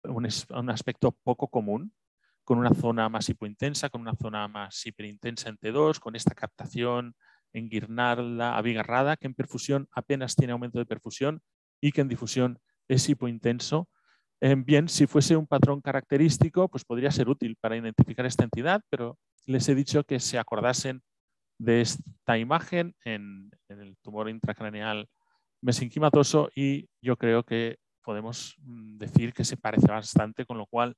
[0.04, 1.94] un, aspecto poco común,
[2.44, 7.16] con una zona más hipointensa, con una zona más hiperintensa en T2, con esta captación
[7.54, 11.42] en guirnalda abigarrada, que en perfusión apenas tiene aumento de perfusión
[11.82, 13.88] y que en difusión es hipointenso.
[14.42, 19.18] bien, si fuese un patrón característico, pues podría ser útil para identificar esta entidad, pero
[19.46, 21.02] les he dicho que se acordasen
[21.58, 25.08] de esta imagen en, el tumor intracraneal
[25.62, 30.96] mesenquimatoso y yo creo que podemos mm, decir que se parece bastante, con lo cual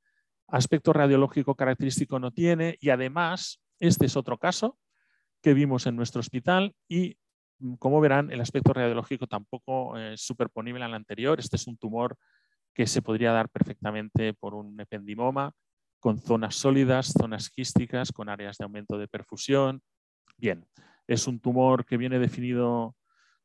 [0.47, 4.77] aspecto radiológico característico no tiene y además este es otro caso
[5.41, 7.17] que vimos en nuestro hospital y
[7.59, 11.39] mm, como verán el aspecto radiológico tampoco es superponible al anterior.
[11.39, 12.17] Este es un tumor
[12.73, 15.53] que se podría dar perfectamente por un ependimoma
[15.99, 19.81] con zonas sólidas, zonas quísticas, con áreas de aumento de perfusión,
[20.37, 20.65] Bien,
[21.07, 22.95] es un tumor que viene definido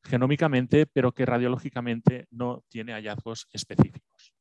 [0.03, 4.33] genómicamente, pero que radiológicamente no tiene hallazgos específicos.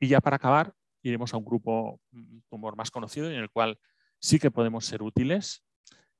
[0.00, 3.78] Y ya para acabar, iremos a un grupo mm, tumor más conocido en el cual
[4.18, 5.64] sí que podemos ser útiles,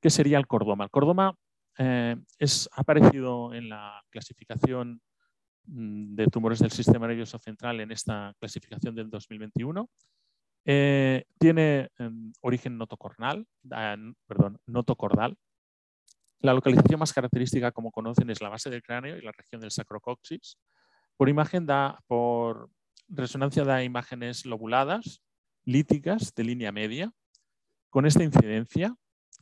[0.01, 0.85] que sería el cordoma.
[0.85, 1.35] El cordoma
[1.79, 5.01] eh, es, ha aparecido en la clasificación
[5.65, 9.89] mm, de tumores del sistema nervioso central en esta clasificación del 2021
[10.65, 13.47] eh, tiene em, origen notocornal,
[14.27, 15.37] perdón, notocordal.
[16.39, 19.71] La localización más característica, como conocen, es la base del cráneo y la región del
[19.71, 20.59] sacrocoxis.
[21.17, 22.71] Por imagen da, por
[23.09, 25.23] resonancia da imágenes lobuladas,
[25.65, 27.13] líticas, de línea media.
[27.91, 28.95] Con esta incidencia,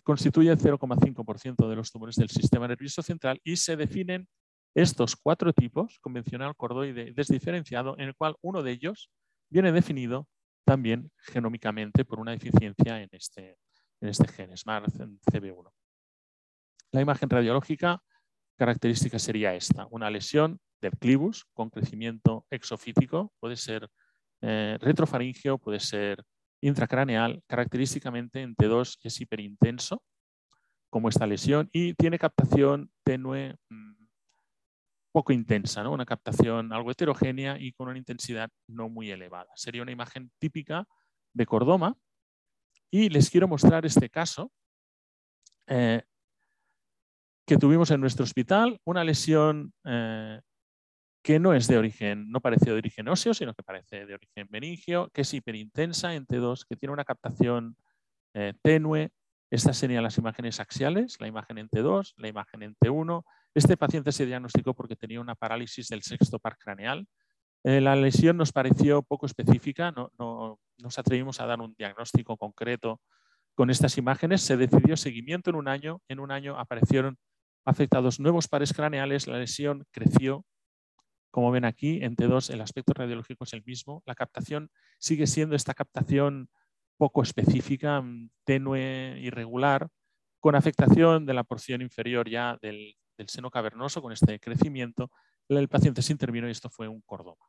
[0.05, 4.29] constituye el 0,5% de los tumores del sistema nervioso central y se definen
[4.75, 9.11] estos cuatro tipos, convencional, cordoide, desdiferenciado, en el cual uno de ellos
[9.49, 10.29] viene definido
[10.71, 13.59] también genómicamente por una deficiencia en este,
[14.01, 15.69] en este gen, SMART CB1.
[16.93, 18.01] La imagen radiológica
[18.57, 23.89] característica sería esta, una lesión del clivus con crecimiento exofítico, puede ser
[24.43, 26.23] eh, retrofaringeo, puede ser
[26.61, 30.05] intracraneal, característicamente en T2 es hiperintenso,
[30.89, 34.00] como esta lesión, y tiene captación tenue mm,
[35.13, 35.93] poco intensa, ¿no?
[35.93, 39.51] una captación algo heterogénea y con una intensidad no muy elevada.
[39.57, 40.87] Sería una imagen típica
[41.33, 41.97] de cordoma
[42.91, 44.53] y les quiero mostrar este caso
[45.67, 46.03] eh,
[47.47, 50.41] que tuvimos en nuestro hospital, una lesión eh,
[51.23, 54.47] que no es de origen, no parece de origen óseo, sino que parece de origen
[54.51, 57.77] meningio, que es hiperintensa en T2, que tiene una captación
[58.35, 59.11] eh, tenue.
[59.51, 64.13] Estas serían las imágenes axiales, la imagen en T2, la imagen en T1, este paciente
[64.13, 67.07] se diagnosticó porque tenía una parálisis del sexto par craneal.
[67.65, 73.01] Eh, la lesión nos pareció poco específica, no, nos atrevimos a dar un diagnóstico concreto
[73.55, 74.43] con estas imágenes.
[74.43, 76.01] Se decidió seguimiento en un año.
[76.09, 77.19] En un año aparecieron
[77.65, 80.45] afectados nuevos pares craneales, la lesión creció.
[81.33, 84.03] Como ven aquí, en T2 el aspecto radiológico es el mismo.
[84.07, 86.49] La captación sigue siendo esta captación
[87.01, 88.05] poco específica,
[88.45, 89.89] tenue, irregular,
[90.39, 92.95] con afectación de la porción inferior ya del
[93.27, 95.11] seno cavernoso con este crecimiento,
[95.49, 97.47] el paciente se intervino y esto fue un cordoma.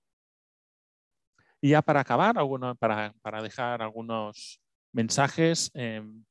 [1.59, 2.35] Y ya para acabar,
[2.79, 4.61] para, para dejar algunos
[4.93, 6.23] mensajes, em,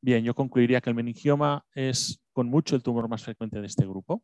[0.00, 3.84] bien, yo concluiría que el meningioma es con mucho el tumor más frecuente de este
[3.84, 4.22] grupo,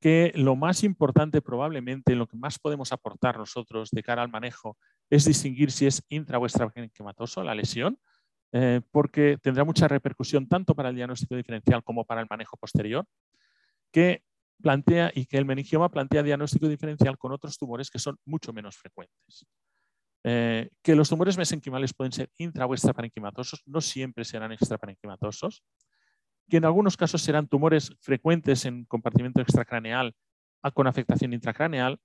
[0.00, 4.76] que lo más importante probablemente, lo que más podemos aportar nosotros de cara al manejo
[5.10, 7.98] es distinguir si es intra o extraparenquimatoso la lesión,
[8.52, 13.06] eh, porque tendrá mucha repercusión tanto para el diagnóstico diferencial como para el manejo posterior
[13.90, 14.22] que
[14.60, 18.76] plantea y que el meningioma plantea diagnóstico diferencial con otros tumores que son mucho menos
[18.76, 19.46] frecuentes.
[20.24, 25.62] Eh, que los tumores mesenquimales pueden ser intra o extraparenquimatosos, no siempre serán extraparenquimatosos,
[26.48, 30.14] que en algunos casos serán tumores frecuentes en compartimento extracraneal
[30.72, 32.00] con afectación intracraneal,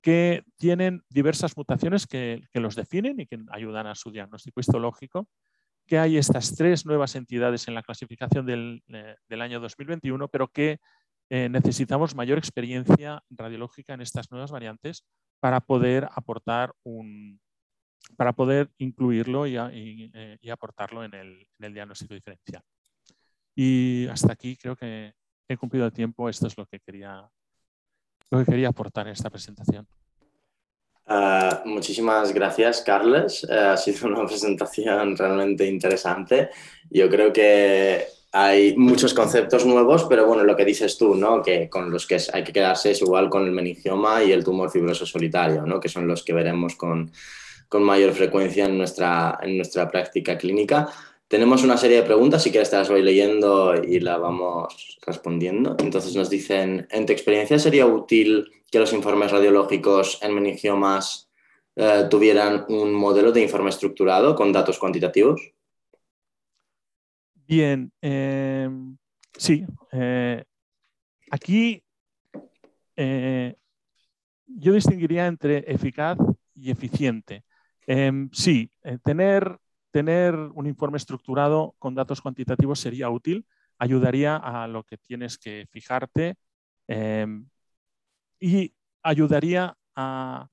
[0.00, 5.28] que tienen diversas mutaciones que, los definen y que ayudan a su diagnóstico histológico,
[5.86, 10.80] que hay estas tres nuevas entidades en la clasificación del, eh, año 2021, pero que
[11.30, 15.04] eh, necesitamos mayor experiencia radiológica en estas nuevas variantes
[15.40, 17.40] para poder aportar un,
[18.16, 22.62] para poder incluirlo y, eh, aportarlo en el, diagnóstico diferencial.
[23.54, 25.14] Y hasta aquí creo que
[25.48, 26.28] he cumplido el tiempo.
[26.28, 27.28] Esto es lo que quería,
[28.30, 29.86] lo que quería aportar en esta presentación.
[31.06, 33.44] Uh, muchísimas gracias, Carles.
[33.44, 36.50] Uh, ha sido una presentación realmente interesante.
[36.90, 41.42] Yo creo que hay muchos conceptos nuevos, pero bueno, lo que dices tú, ¿no?
[41.42, 44.70] Que con los que hay que quedarse es igual con el meningioma y el tumor
[44.70, 45.78] fibroso solitario, ¿no?
[45.80, 47.12] Que son los que veremos con,
[47.68, 50.88] con mayor frecuencia en nuestra, en nuestra práctica clínica.
[51.32, 55.74] Tenemos una serie de preguntas, si quieres te las voy leyendo y la vamos respondiendo.
[55.78, 61.30] Entonces nos dicen, ¿en tu experiencia sería útil que los informes radiológicos en meningiomas
[61.74, 65.40] eh, tuvieran un modelo de informe estructurado con datos cuantitativos?
[67.46, 68.98] Bien, em,
[69.34, 69.64] sí.
[69.90, 70.44] Eh,
[71.30, 71.82] aquí
[72.94, 73.54] eh,
[74.48, 76.18] yo distinguiría entre eficaz
[76.54, 77.42] y eficiente.
[77.86, 78.70] Em, sí,
[79.02, 79.58] tener,
[79.92, 83.46] tener un informe estructurado con datos cuantitativos sería útil,
[83.78, 86.36] ayudaría a lo que tienes que fijarte
[86.88, 87.46] em,
[88.40, 90.48] y ayudaría a,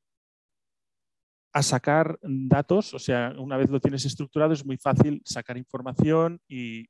[1.62, 6.88] sacar datos, o sea, una vez lo tienes estructurado es muy fácil sacar información y,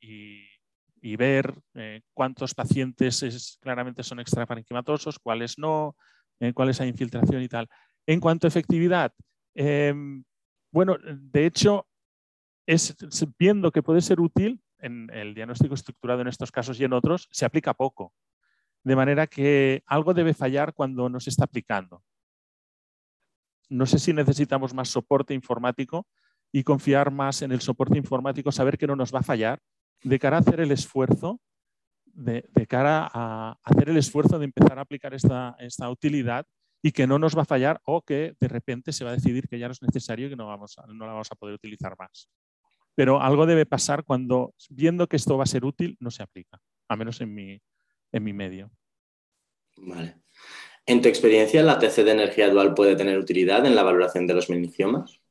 [1.17, 5.95] ver eh, cuántos pacientes claramente son extraparenquimatosos, cuáles no,
[6.39, 7.67] eh, cuáles hay infiltración y tal.
[8.05, 9.11] En cuanto a efectividad,
[9.55, 10.23] em,
[10.71, 11.88] bueno, de hecho,
[12.69, 12.95] es,
[13.39, 17.27] viendo que puede ser útil en el diagnóstico estructurado en estos casos y en otros,
[17.31, 18.13] se aplica poco.
[18.83, 22.03] De manera que algo debe fallar cuando no se está aplicando.
[23.69, 26.07] No sé si necesitamos más soporte informático
[26.51, 29.59] y confiar más en el soporte informático, saber que no nos va a fallar,
[30.03, 31.41] de cara a hacer el esfuerzo,
[32.05, 36.45] de, cara a hacer el esfuerzo de empezar a aplicar esta, esta, utilidad
[36.83, 39.47] y que no nos va a fallar o que de repente se va a decidir
[39.47, 41.95] que ya no es necesario y que no, vamos no la vamos a poder utilizar
[41.97, 42.29] más.
[42.99, 46.59] Pero algo debe pasar cuando, viendo que esto va a ser útil, no se aplica,
[46.89, 47.61] a menos en mi,
[48.11, 48.69] en mi medio.
[49.77, 50.17] Vale.
[50.85, 54.33] ¿En tu experiencia la TC de energía dual puede tener utilidad en la valoración de
[54.33, 55.21] los meningiomas?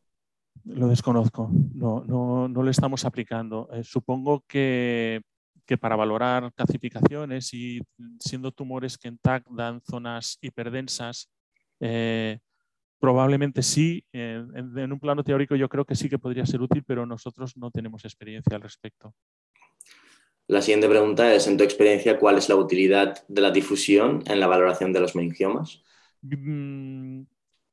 [0.64, 3.68] Lo desconozco, no, no, no lo estamos aplicando.
[3.70, 5.20] Eh, supongo que,
[5.66, 7.82] que, para valorar calcificaciones y
[8.18, 11.28] siendo tumores que en TAC dan zonas hiperdensas,
[11.80, 12.38] eh,
[12.98, 14.04] probablemente sí.
[14.12, 17.56] en, en un plano teórico yo creo que sí que podría ser útil, pero nosotros
[17.56, 19.14] no tenemos experiencia al respecto.
[20.48, 24.40] La siguiente pregunta es, en tu experiencia, ¿cuál es la utilidad de la difusión en
[24.40, 25.84] la valoración de los meningiomas?
[26.22, 27.24] Mm,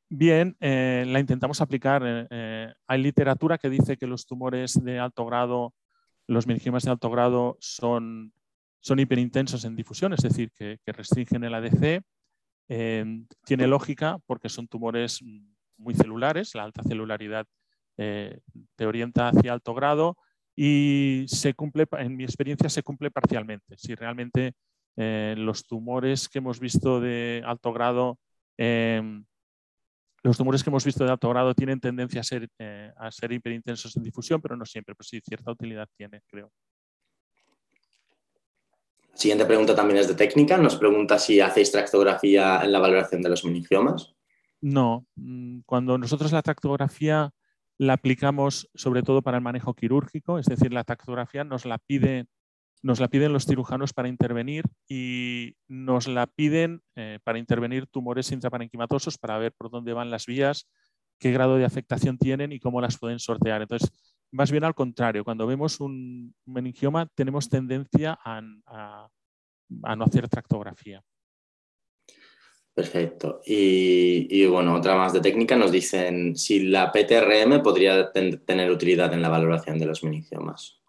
[0.09, 2.03] bien, eh, la intentamos aplicar.
[2.05, 5.73] Eh, eh, hay literatura que dice que los tumores de alto grado,
[6.27, 8.33] los meningiomas de alto grado son,
[8.81, 12.03] son hiperintensos en difusión, es decir, que, restringen el ADC.
[12.67, 15.23] Tiene lógica porque son tumores
[15.77, 17.45] muy celulares, la alta celularidad
[17.95, 20.17] te orienta hacia alto grado
[20.55, 23.77] y se cumple, en mi experiencia se cumple parcialmente.
[23.77, 24.53] Si realmente
[24.95, 28.19] eh, los tumores que hemos visto de alto grado,
[28.57, 29.25] em,
[30.23, 33.31] los tumores que hemos visto de alto grado tienen tendencia a ser, eh, a ser
[33.33, 36.51] hiperintensos en difusión, pero no siempre, pues sí, cierta utilidad tiene, creo.
[39.15, 40.57] Siguiente pregunta también es de técnica.
[40.57, 44.13] Nos pregunta si hacéis tractografía en la valoración de los meningiomas.
[44.61, 47.31] No, mm, cuando nosotros la tractografía
[47.77, 52.25] la aplicamos sobre todo para el manejo quirúrgico, es decir, la tactografía nos la, pide,
[52.81, 58.31] nos la piden los cirujanos para intervenir y nos la piden eh, para intervenir tumores
[58.31, 60.69] intraparenquimatosos para ver por dónde van las vías,
[61.19, 63.61] qué grado de afectación tienen y cómo las pueden sortear.
[63.61, 63.91] Entonces,
[64.31, 71.03] más bien al contrario, cuando vemos un meningioma tenemos tendencia a no hacer tractografía.
[72.75, 73.39] Perfecto.
[73.45, 79.21] Y, bueno, otra más de técnica, nos dicen si la PTRM podría tener utilidad en
[79.21, 80.81] la valoración de los meningiomas.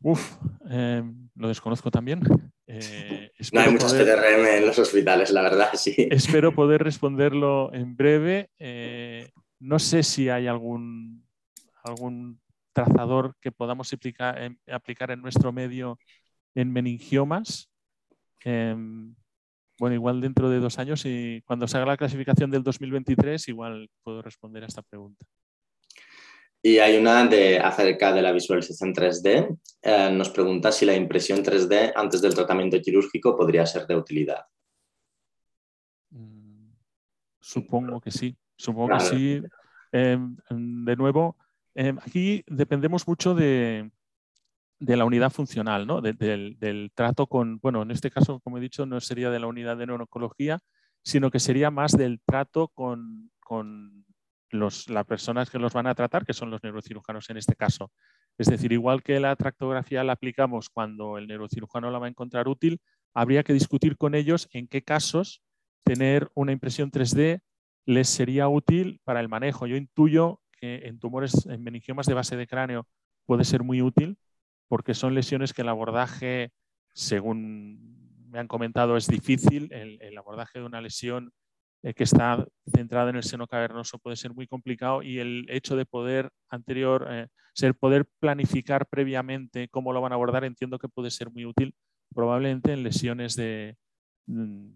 [0.00, 0.36] Uf,
[0.70, 1.02] eh,
[1.34, 2.20] lo desconozco también.
[2.68, 6.06] Eh, no hay muchas PTRM en los hospitales, la verdad, sí.
[6.08, 8.50] Espero poder responderlo en breve.
[8.60, 9.30] Eh,
[9.60, 11.24] no sé si hay algún,
[11.88, 12.40] algún
[12.72, 15.98] trazador que podamos aplicar, aplicar en nuestro medio
[16.54, 17.70] en meningiomas.
[18.44, 19.14] Em,
[19.78, 24.22] bueno, igual dentro de dos años y cuando salga la clasificación del 2023, igual puedo
[24.22, 25.24] responder a esta pregunta.
[26.60, 29.56] Y hay una de, acerca de la visualización 3D.
[29.82, 34.44] Eh, nos pregunta si la impresión 3D antes del tratamiento quirúrgico podría ser de utilidad.
[36.10, 36.72] Mm,
[37.40, 39.42] supongo que sí, supongo que sí.
[39.92, 41.36] Em, de nuevo,
[41.78, 43.90] em, aquí dependemos mucho de,
[44.80, 46.00] la unidad funcional, ¿no?
[46.00, 49.76] del, trato con, bueno, en este caso, como he dicho, no sería de la unidad
[49.76, 50.58] de neurooncología,
[51.02, 54.04] sino que sería más del trato con, con
[54.50, 57.92] los, las personas que los van a tratar, que son los neurocirujanos en este caso.
[58.38, 62.48] Es decir, igual que la tractografía la aplicamos cuando el neurocirujano la va a encontrar
[62.48, 62.80] útil,
[63.14, 65.42] habría que discutir con ellos en qué casos
[65.84, 67.40] tener una impresión 3D
[67.86, 69.66] les sería útil para el manejo.
[69.66, 72.86] Yo intuyo que en tumores, en meningiomas de base de cráneo
[73.26, 74.18] puede ser muy útil
[74.68, 76.52] porque son lesiones que el abordaje,
[76.92, 77.98] según
[78.28, 79.72] me han comentado, es difícil.
[79.72, 81.32] El, abordaje de una lesión
[81.82, 85.76] eh, que está centrada en el seno cavernoso puede ser muy complicado y el hecho
[85.76, 90.88] de poder anterior, eh, ser poder planificar previamente cómo lo van a abordar, entiendo que
[90.88, 91.74] puede ser muy útil,
[92.14, 93.76] probablemente en lesiones de,
[94.26, 94.70] mm,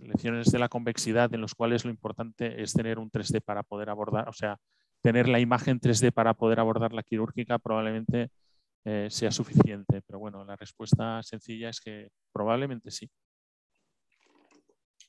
[0.00, 3.90] lesiones de la convexidad en los cuales lo importante es tener un 3D para poder
[3.90, 4.58] abordar, o sea,
[5.02, 8.30] tener la imagen 3D para poder abordar la quirúrgica probablemente
[8.84, 10.00] eh, sea suficiente.
[10.06, 13.08] Pero bueno, la respuesta sencilla es que probablemente sí.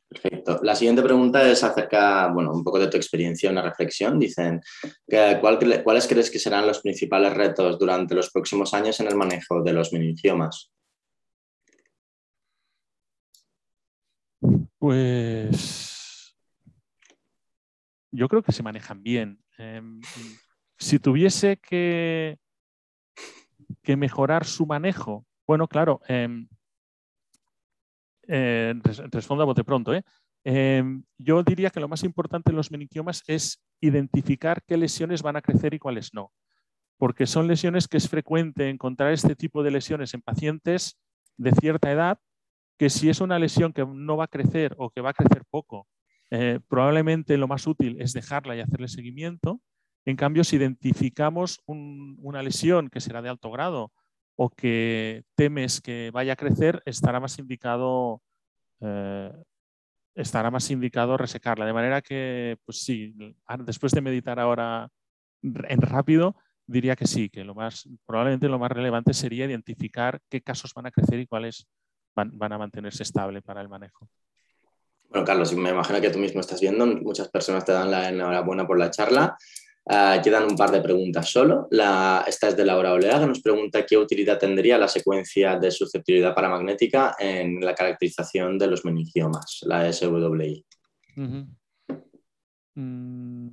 [0.09, 0.59] Perfecto.
[0.61, 4.19] La siguiente pregunta es acerca, bueno, un poco de tu experiencia, una reflexión.
[4.19, 4.61] Dicen,
[5.41, 9.73] ¿cuáles crees que serán los principales retos durante los próximos años en el manejo de
[9.73, 10.71] los meningiomas?
[14.77, 15.92] Pues
[18.14, 19.39] yo creo que se manejan bien.
[19.57, 19.99] Em,
[20.78, 22.38] si tuviese que,
[23.97, 26.47] mejorar su manejo, bueno, claro, em,
[28.28, 28.74] eh,
[29.11, 29.93] respondo a bote pronto.
[29.93, 30.03] ¿eh?
[30.43, 35.36] Em, yo diría que lo más importante en los meninquiomas es identificar qué lesiones van
[35.36, 36.32] a crecer y cuáles no,
[36.97, 40.99] porque son lesiones que es frecuente encontrar este tipo de lesiones en pacientes
[41.38, 42.20] de cierta edad
[42.78, 45.43] que si es una lesión que no va a crecer o que va a crecer
[45.49, 45.88] poco,
[46.36, 49.61] eh, probablemente lo más útil es dejarla y hacerle seguimiento.
[50.03, 53.91] En cambio, si identificamos una lesión que será de alto grado
[54.36, 58.23] o que temes que vaya a crecer, estará más indicado,
[58.81, 59.31] eh,
[60.15, 61.67] estará más indicado resecarla.
[61.67, 63.13] De manera que, pues sí,
[63.59, 64.89] después de meditar ahora
[65.43, 70.41] en rápido, diría que sí, que lo más, probablemente lo más relevante sería identificar qué
[70.41, 71.67] casos van a crecer y cuáles
[72.15, 74.09] van, a mantenerse estable para el manejo.
[75.14, 78.66] Bueno, Carlos, me imagino que tú mismo estás viendo, muchas personas te dan la enhorabuena
[78.66, 79.38] por la charla.
[79.86, 81.68] Uh, quedan un par de preguntas solo.
[81.70, 85.70] La, esta es de Laura Olea, que nos pregunta qué utilidad tendría la secuencia de
[85.70, 90.66] susceptibilidad paramagnética en la caracterización de los meningiomas, la SWI.
[92.74, 93.49] Mm,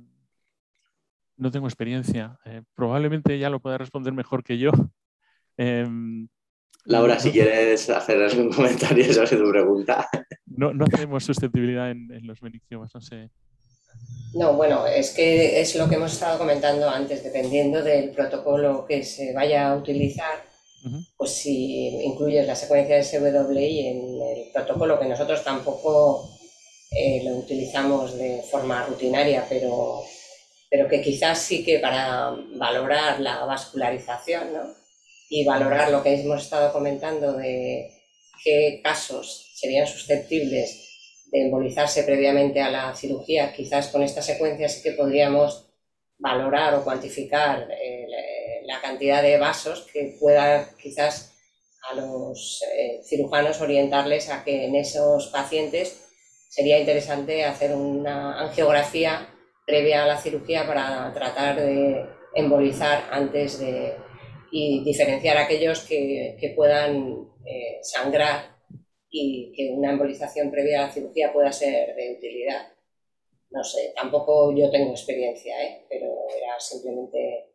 [1.37, 2.39] no tengo experiencia.
[2.45, 4.71] Eh, probablemente ya lo pueda responder mejor que yo.
[5.57, 6.27] Em,
[6.85, 10.09] Laura, si quieres hacer algún comentario sobre tu pregunta.
[10.45, 13.29] No, no tenemos susceptibilidad en, los meniciomas, no sé.
[14.33, 19.03] No, bueno, es que es lo que hemos estado comentando antes, dependiendo del protocolo que
[19.03, 20.43] se vaya a utilizar,
[21.17, 26.29] pues si incluyes la secuencia de SWI en el protocolo, que nosotros tampoco
[26.89, 30.01] eh, lo utilizamos de forma rutinaria, pero,
[30.69, 34.80] pero que quizás sí que para valorar la vascularización, ¿no?
[35.33, 37.89] Y valorar lo que hemos estado comentando de
[38.43, 40.89] qué casos serían susceptibles
[41.31, 45.69] de embolizarse previamente a la cirugía, quizás con esta secuencia sí que podríamos
[46.17, 48.07] valorar o cuantificar eh,
[48.65, 51.33] la cantidad de vasos que pueda quizás
[51.89, 56.09] a los eh, cirujanos orientarles a que en esos pacientes
[56.49, 59.29] sería interesante hacer una angiografía
[59.65, 62.05] previa a la cirugía para tratar de
[62.35, 63.95] embolizar antes de,
[64.51, 68.57] y diferenciar aquellos que, que puedan eh, sangrar
[69.09, 72.67] y que una embolización previa a la cirugía pueda ser de utilidad.
[73.49, 75.85] No sé, tampoco yo tengo experiencia, ¿eh?
[75.89, 77.49] pero era simplemente,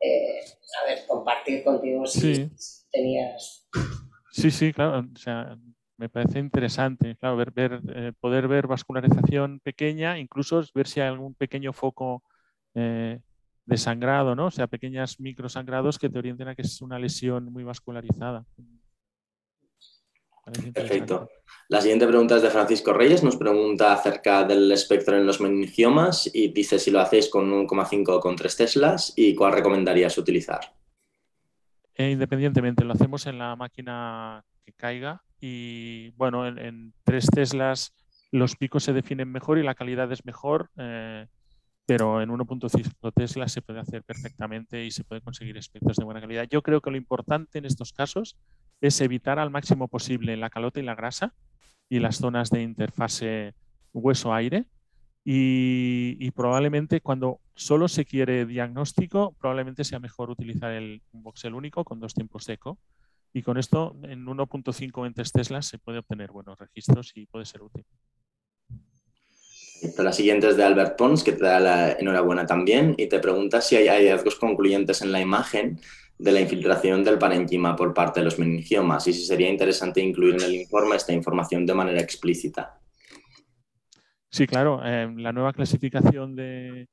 [0.00, 0.40] eh,
[0.82, 2.50] a ver, compartir contigo si
[2.90, 3.66] tenías...
[4.30, 5.06] Sí, sí, claro.
[5.14, 5.58] O sea,
[5.96, 11.08] me parece interesante, claro, ver, ver eh, poder ver vascularización pequeña, incluso ver si hay
[11.08, 12.22] algún pequeño foco
[12.74, 13.18] eh,
[13.68, 14.46] de sangrado, ¿no?
[14.46, 18.46] O sea, pequeñas microsangrados que te orienten a que es una lesión muy vascularizada.
[20.72, 21.28] Perfecto.
[21.68, 23.22] La siguiente pregunta es de Francisco Reyes.
[23.22, 28.08] Nos pregunta acerca del espectro en los meningiomas y dice si lo hacéis con 1,5
[28.08, 30.60] o con 3 teslas y cuál recomendarías utilizar.
[31.94, 37.92] Eh, independientemente, lo hacemos en la máquina que caiga y bueno, en, 3 teslas
[38.30, 40.70] los picos se definen mejor y la calidad es mejor.
[40.78, 41.26] Eh,
[41.88, 46.20] pero en 1.5 Tesla se puede hacer perfectamente y se puede conseguir espectros de buena
[46.20, 46.46] calidad.
[46.50, 48.36] Yo creo que lo importante en estos casos
[48.82, 51.34] es evitar al máximo posible la calota y la grasa
[51.88, 53.54] y las zonas de interfase
[53.94, 54.66] hueso-aire.
[55.24, 61.84] Y, probablemente cuando solo se quiere diagnóstico, probablemente sea mejor utilizar el, un voxel único
[61.84, 62.78] con dos tiempos de eco.
[63.32, 67.62] Y con esto, en 1.5 en Tesla se puede obtener buenos registros y puede ser
[67.62, 67.86] útil.
[69.98, 73.60] La siguiente es de Albert Pons, que te da la enhorabuena también y te pregunta
[73.60, 75.80] si hay hallazgos concluyentes en la imagen
[76.18, 80.34] de la infiltración del parenquima por parte de los meningiomas y si sería interesante incluir
[80.34, 82.80] en el informe esta información de manera explícita.
[84.30, 84.84] Sí, claro.
[84.84, 86.88] Em, la nueva clasificación de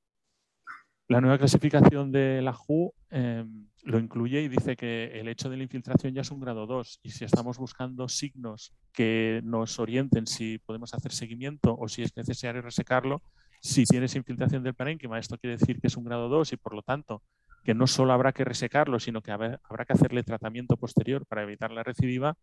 [1.08, 5.58] la nueva clasificación de la JU em, lo incluye y dice que el hecho de
[5.58, 10.26] la infiltración ya es un grado 2 y si estamos buscando signos que nos orienten
[10.26, 13.22] si podemos hacer seguimiento o si es necesario resecarlo,
[13.62, 16.74] si tienes infiltración del parénquima, esto quiere decir que es un grado 2 y por
[16.74, 17.22] lo tanto
[17.64, 21.72] que no solo habrá que resecarlo, sino que habrá que hacerle tratamiento posterior para evitar
[21.72, 22.36] la recidiva,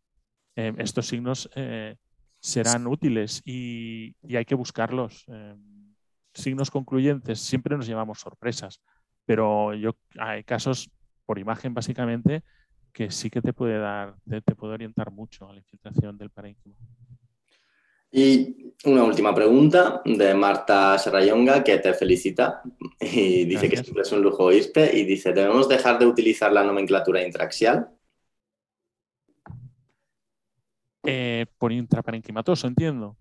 [0.57, 1.97] em, estos signos eh,
[2.41, 5.25] serán útiles y, hay que buscarlos.
[6.35, 8.81] Signos concluyentes siempre nos llevamos sorpresas,
[9.25, 10.91] pero yo, hay casos
[11.27, 12.43] por imagen básicamente
[12.93, 16.75] que sí que te puede dar, te, puede orientar mucho a la infiltración del parénquima.
[18.11, 22.63] Y una última pregunta de Marta Serrayonga, que te felicita
[23.01, 26.63] y dice que siempre es un lujo oírte y dice, ¿debemos dejar de utilizar la
[26.63, 27.89] nomenclatura intraxial?
[31.05, 33.17] Eh, por intraparenquimatoso, entiendo.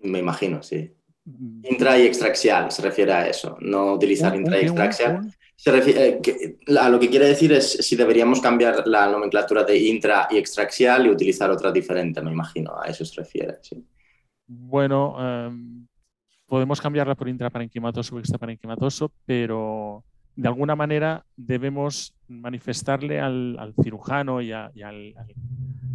[0.00, 0.95] Me imagino, sí.
[1.26, 1.60] Mm.
[1.64, 5.32] Intra y extraxial se refiere a eso, no utilizar intra y extraxial.
[5.56, 9.76] Se refiere, eh, a lo que quiere decir es si deberíamos cambiar la nomenclatura de
[9.76, 13.58] intra y extraxial y utilizar otra diferente, me imagino, a eso se refiere.
[14.46, 15.86] Bueno, em,
[16.46, 20.04] podemos cambiarla por intraparenquimatoso o extraparenquimatoso, pero
[20.36, 25.14] de alguna manera debemos manifestarle al, cirujano y, al,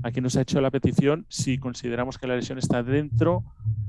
[0.03, 3.43] a quien nos ha hecho la petición si consideramos que la lesión está dentro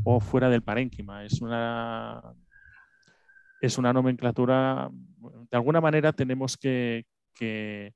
[0.04, 1.24] o fuera del parénquima.
[1.24, 2.22] Es una,
[3.62, 4.90] es una nomenclatura,
[5.50, 7.94] de alguna manera tenemos que, que,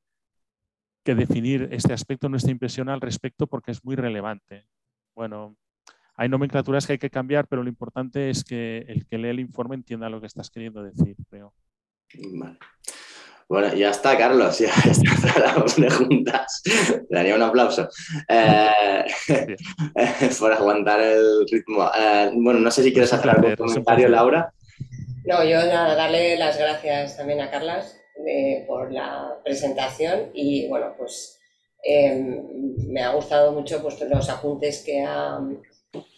[1.04, 4.66] definir este aspecto, nuestra impresión al respecto, porque es muy relevante.
[5.14, 5.56] Bueno,
[6.16, 9.40] hay nomenclaturas que hay que cambiar, pero lo importante es que el que lee el
[9.40, 11.52] informe entienda lo que estás queriendo decir, creo.
[12.14, 12.58] Vale.
[13.48, 16.62] Bueno, ya está, Carlos, ya está las preguntas.
[17.08, 17.88] Le daría un aplauso
[18.28, 19.04] eh,
[20.38, 21.88] por aguantar el ritmo.
[21.96, 24.52] Eh, bueno, no sé si quieres hacer algún comentario, Laura.
[25.24, 27.96] No, yo nada, darle las gracias también a Carlas
[28.26, 31.38] eh, por la presentación y bueno, pues
[32.88, 35.38] me ha gustado mucho pues, los apuntes que ha,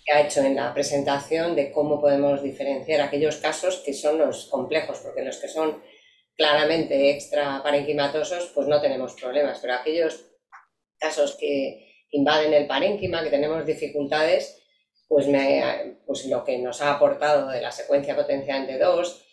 [0.08, 4.46] que ha hecho en la presentación de cómo podemos diferenciar aquellos casos que son los
[4.46, 5.82] complejos, porque los que son
[6.34, 10.24] claramente extra parenquimatosos, pues no tenemos problemas, pero aquellos
[10.98, 14.62] casos que invaden el parénquima, que tenemos dificultades,
[15.08, 19.24] pues, me, pues lo que nos ha aportado de la secuencia potenciante 2,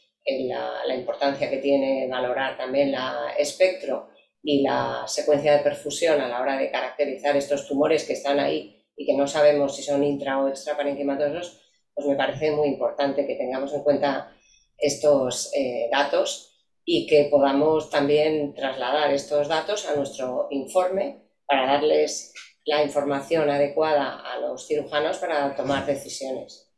[0.50, 4.10] la, la importancia que tiene valorar también la espectro
[4.44, 8.75] y la secuencia de perfusión a la hora de caracterizar estos tumores que están ahí
[8.96, 11.62] y que no sabemos si son intra o extra parenquimatosos,
[11.93, 14.36] pues me parece muy importante que tengamos en cuenta
[14.78, 22.34] estos eh, datos y que podamos también trasladar estos datos a nuestro informe para darles
[22.66, 26.72] la información adecuada a los cirujanos para tomar decisiones.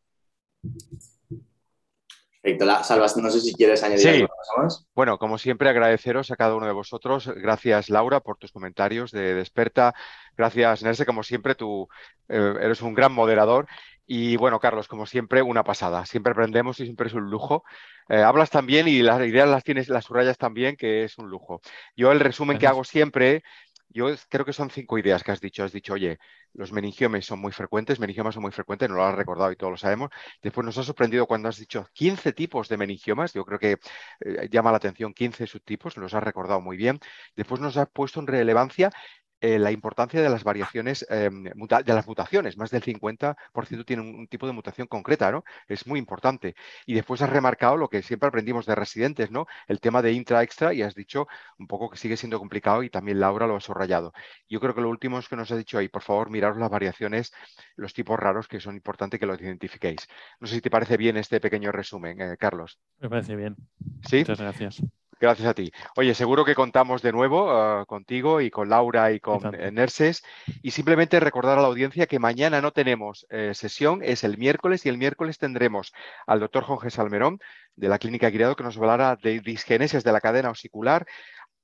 [2.56, 2.84] Perfecto.
[2.84, 4.88] Salvas, no sé si quieres añadir algo más.
[4.96, 7.28] Bueno, como siempre, agradeceros a cada uno de vosotros.
[7.36, 9.94] Gracias, Laura, por tus comentarios de, Desperta.
[10.38, 11.90] Gracias, Nerse, como siempre, tú
[12.30, 13.68] eh, eres un gran moderador.
[14.06, 16.06] Y bueno, Carlos, como siempre, una pasada.
[16.06, 17.66] Siempre aprendemos y siempre es un lujo.
[18.08, 21.60] Eh, hablas también y las ideas las tienes, las subrayas también, que es un lujo.
[21.98, 23.44] Yo el resumen que hago siempre,
[23.90, 25.64] yo creo que son cinco ideas que has dicho.
[25.64, 26.20] Has dicho, oye,
[26.54, 29.72] los meningiomas son muy frecuentes, meningiomas son muy frecuentes, no lo has recordado y todos
[29.72, 30.10] lo sabemos.
[30.42, 33.78] Después nos ha sorprendido cuando has dicho 15 tipos de meningiomas, yo creo que
[34.22, 37.00] eh, llama la atención 15 subtipos, los has recordado muy bien.
[37.36, 38.92] Después nos has puesto en relevancia
[39.40, 42.58] eh, la importancia de las variaciones, em, de las mutaciones.
[42.58, 45.44] Más del 50% tienen un, tipo de mutación concreta, ¿no?
[45.68, 46.56] Es muy importante.
[46.86, 49.46] Y después has remarcado lo que siempre aprendimos de residentes, ¿no?
[49.68, 51.28] El tema de intra-extra y has dicho
[51.60, 54.14] un poco que sigue siendo complicado y también Laura lo ha subrayado.
[54.50, 56.70] Yo creo que lo último es que nos ha dicho ahí, por favor, miraros las
[56.70, 57.32] variaciones,
[57.76, 60.08] los tipos raros que son importantes que los identifiquéis.
[60.40, 62.80] No sé si te parece bien este pequeño resumen, eh, Carlos.
[63.00, 63.56] Me parece bien.
[64.04, 64.20] ¿Sí?
[64.20, 64.82] Muchas gracias.
[65.20, 65.72] Gracias a ti.
[65.96, 70.24] Oye, seguro que contamos de nuevo ah, contigo y con Laura y con eh, Nerses.
[70.62, 74.86] Y simplemente recordar a la audiencia que mañana no tenemos eh, sesión, es el miércoles
[74.86, 75.92] y el miércoles tendremos
[76.28, 77.40] al doctor Jorge Salmerón
[77.76, 81.08] de la Clínica Guirado que nos hablará de disgenesis de la cadena osicular,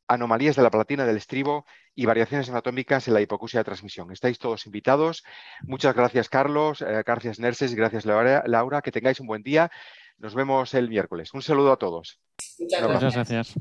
[0.08, 4.12] anomalías de la platina del estribo y variaciones anatómicas en la hipocusia de transmisión.
[4.12, 5.24] Estáis todos invitados.
[5.62, 6.82] Muchas gracias, Carlos.
[6.82, 7.72] Eh, gracias, Nerses.
[7.72, 8.82] Y gracias, Laura.
[8.82, 9.70] Que tengáis un buen día.
[10.18, 11.34] Nos vemos el miércoles.
[11.34, 12.20] Un saludo a todos.
[12.60, 13.14] Muchas gracias.
[13.14, 13.54] gracias.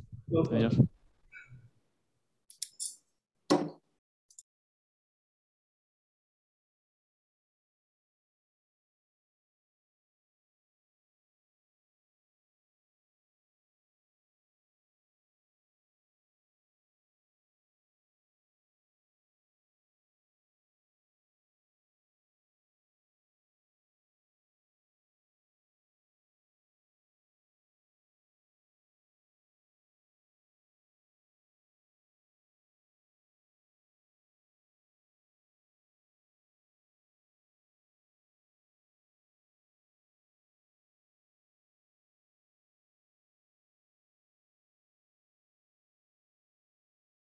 [0.51, 0.77] Adiós.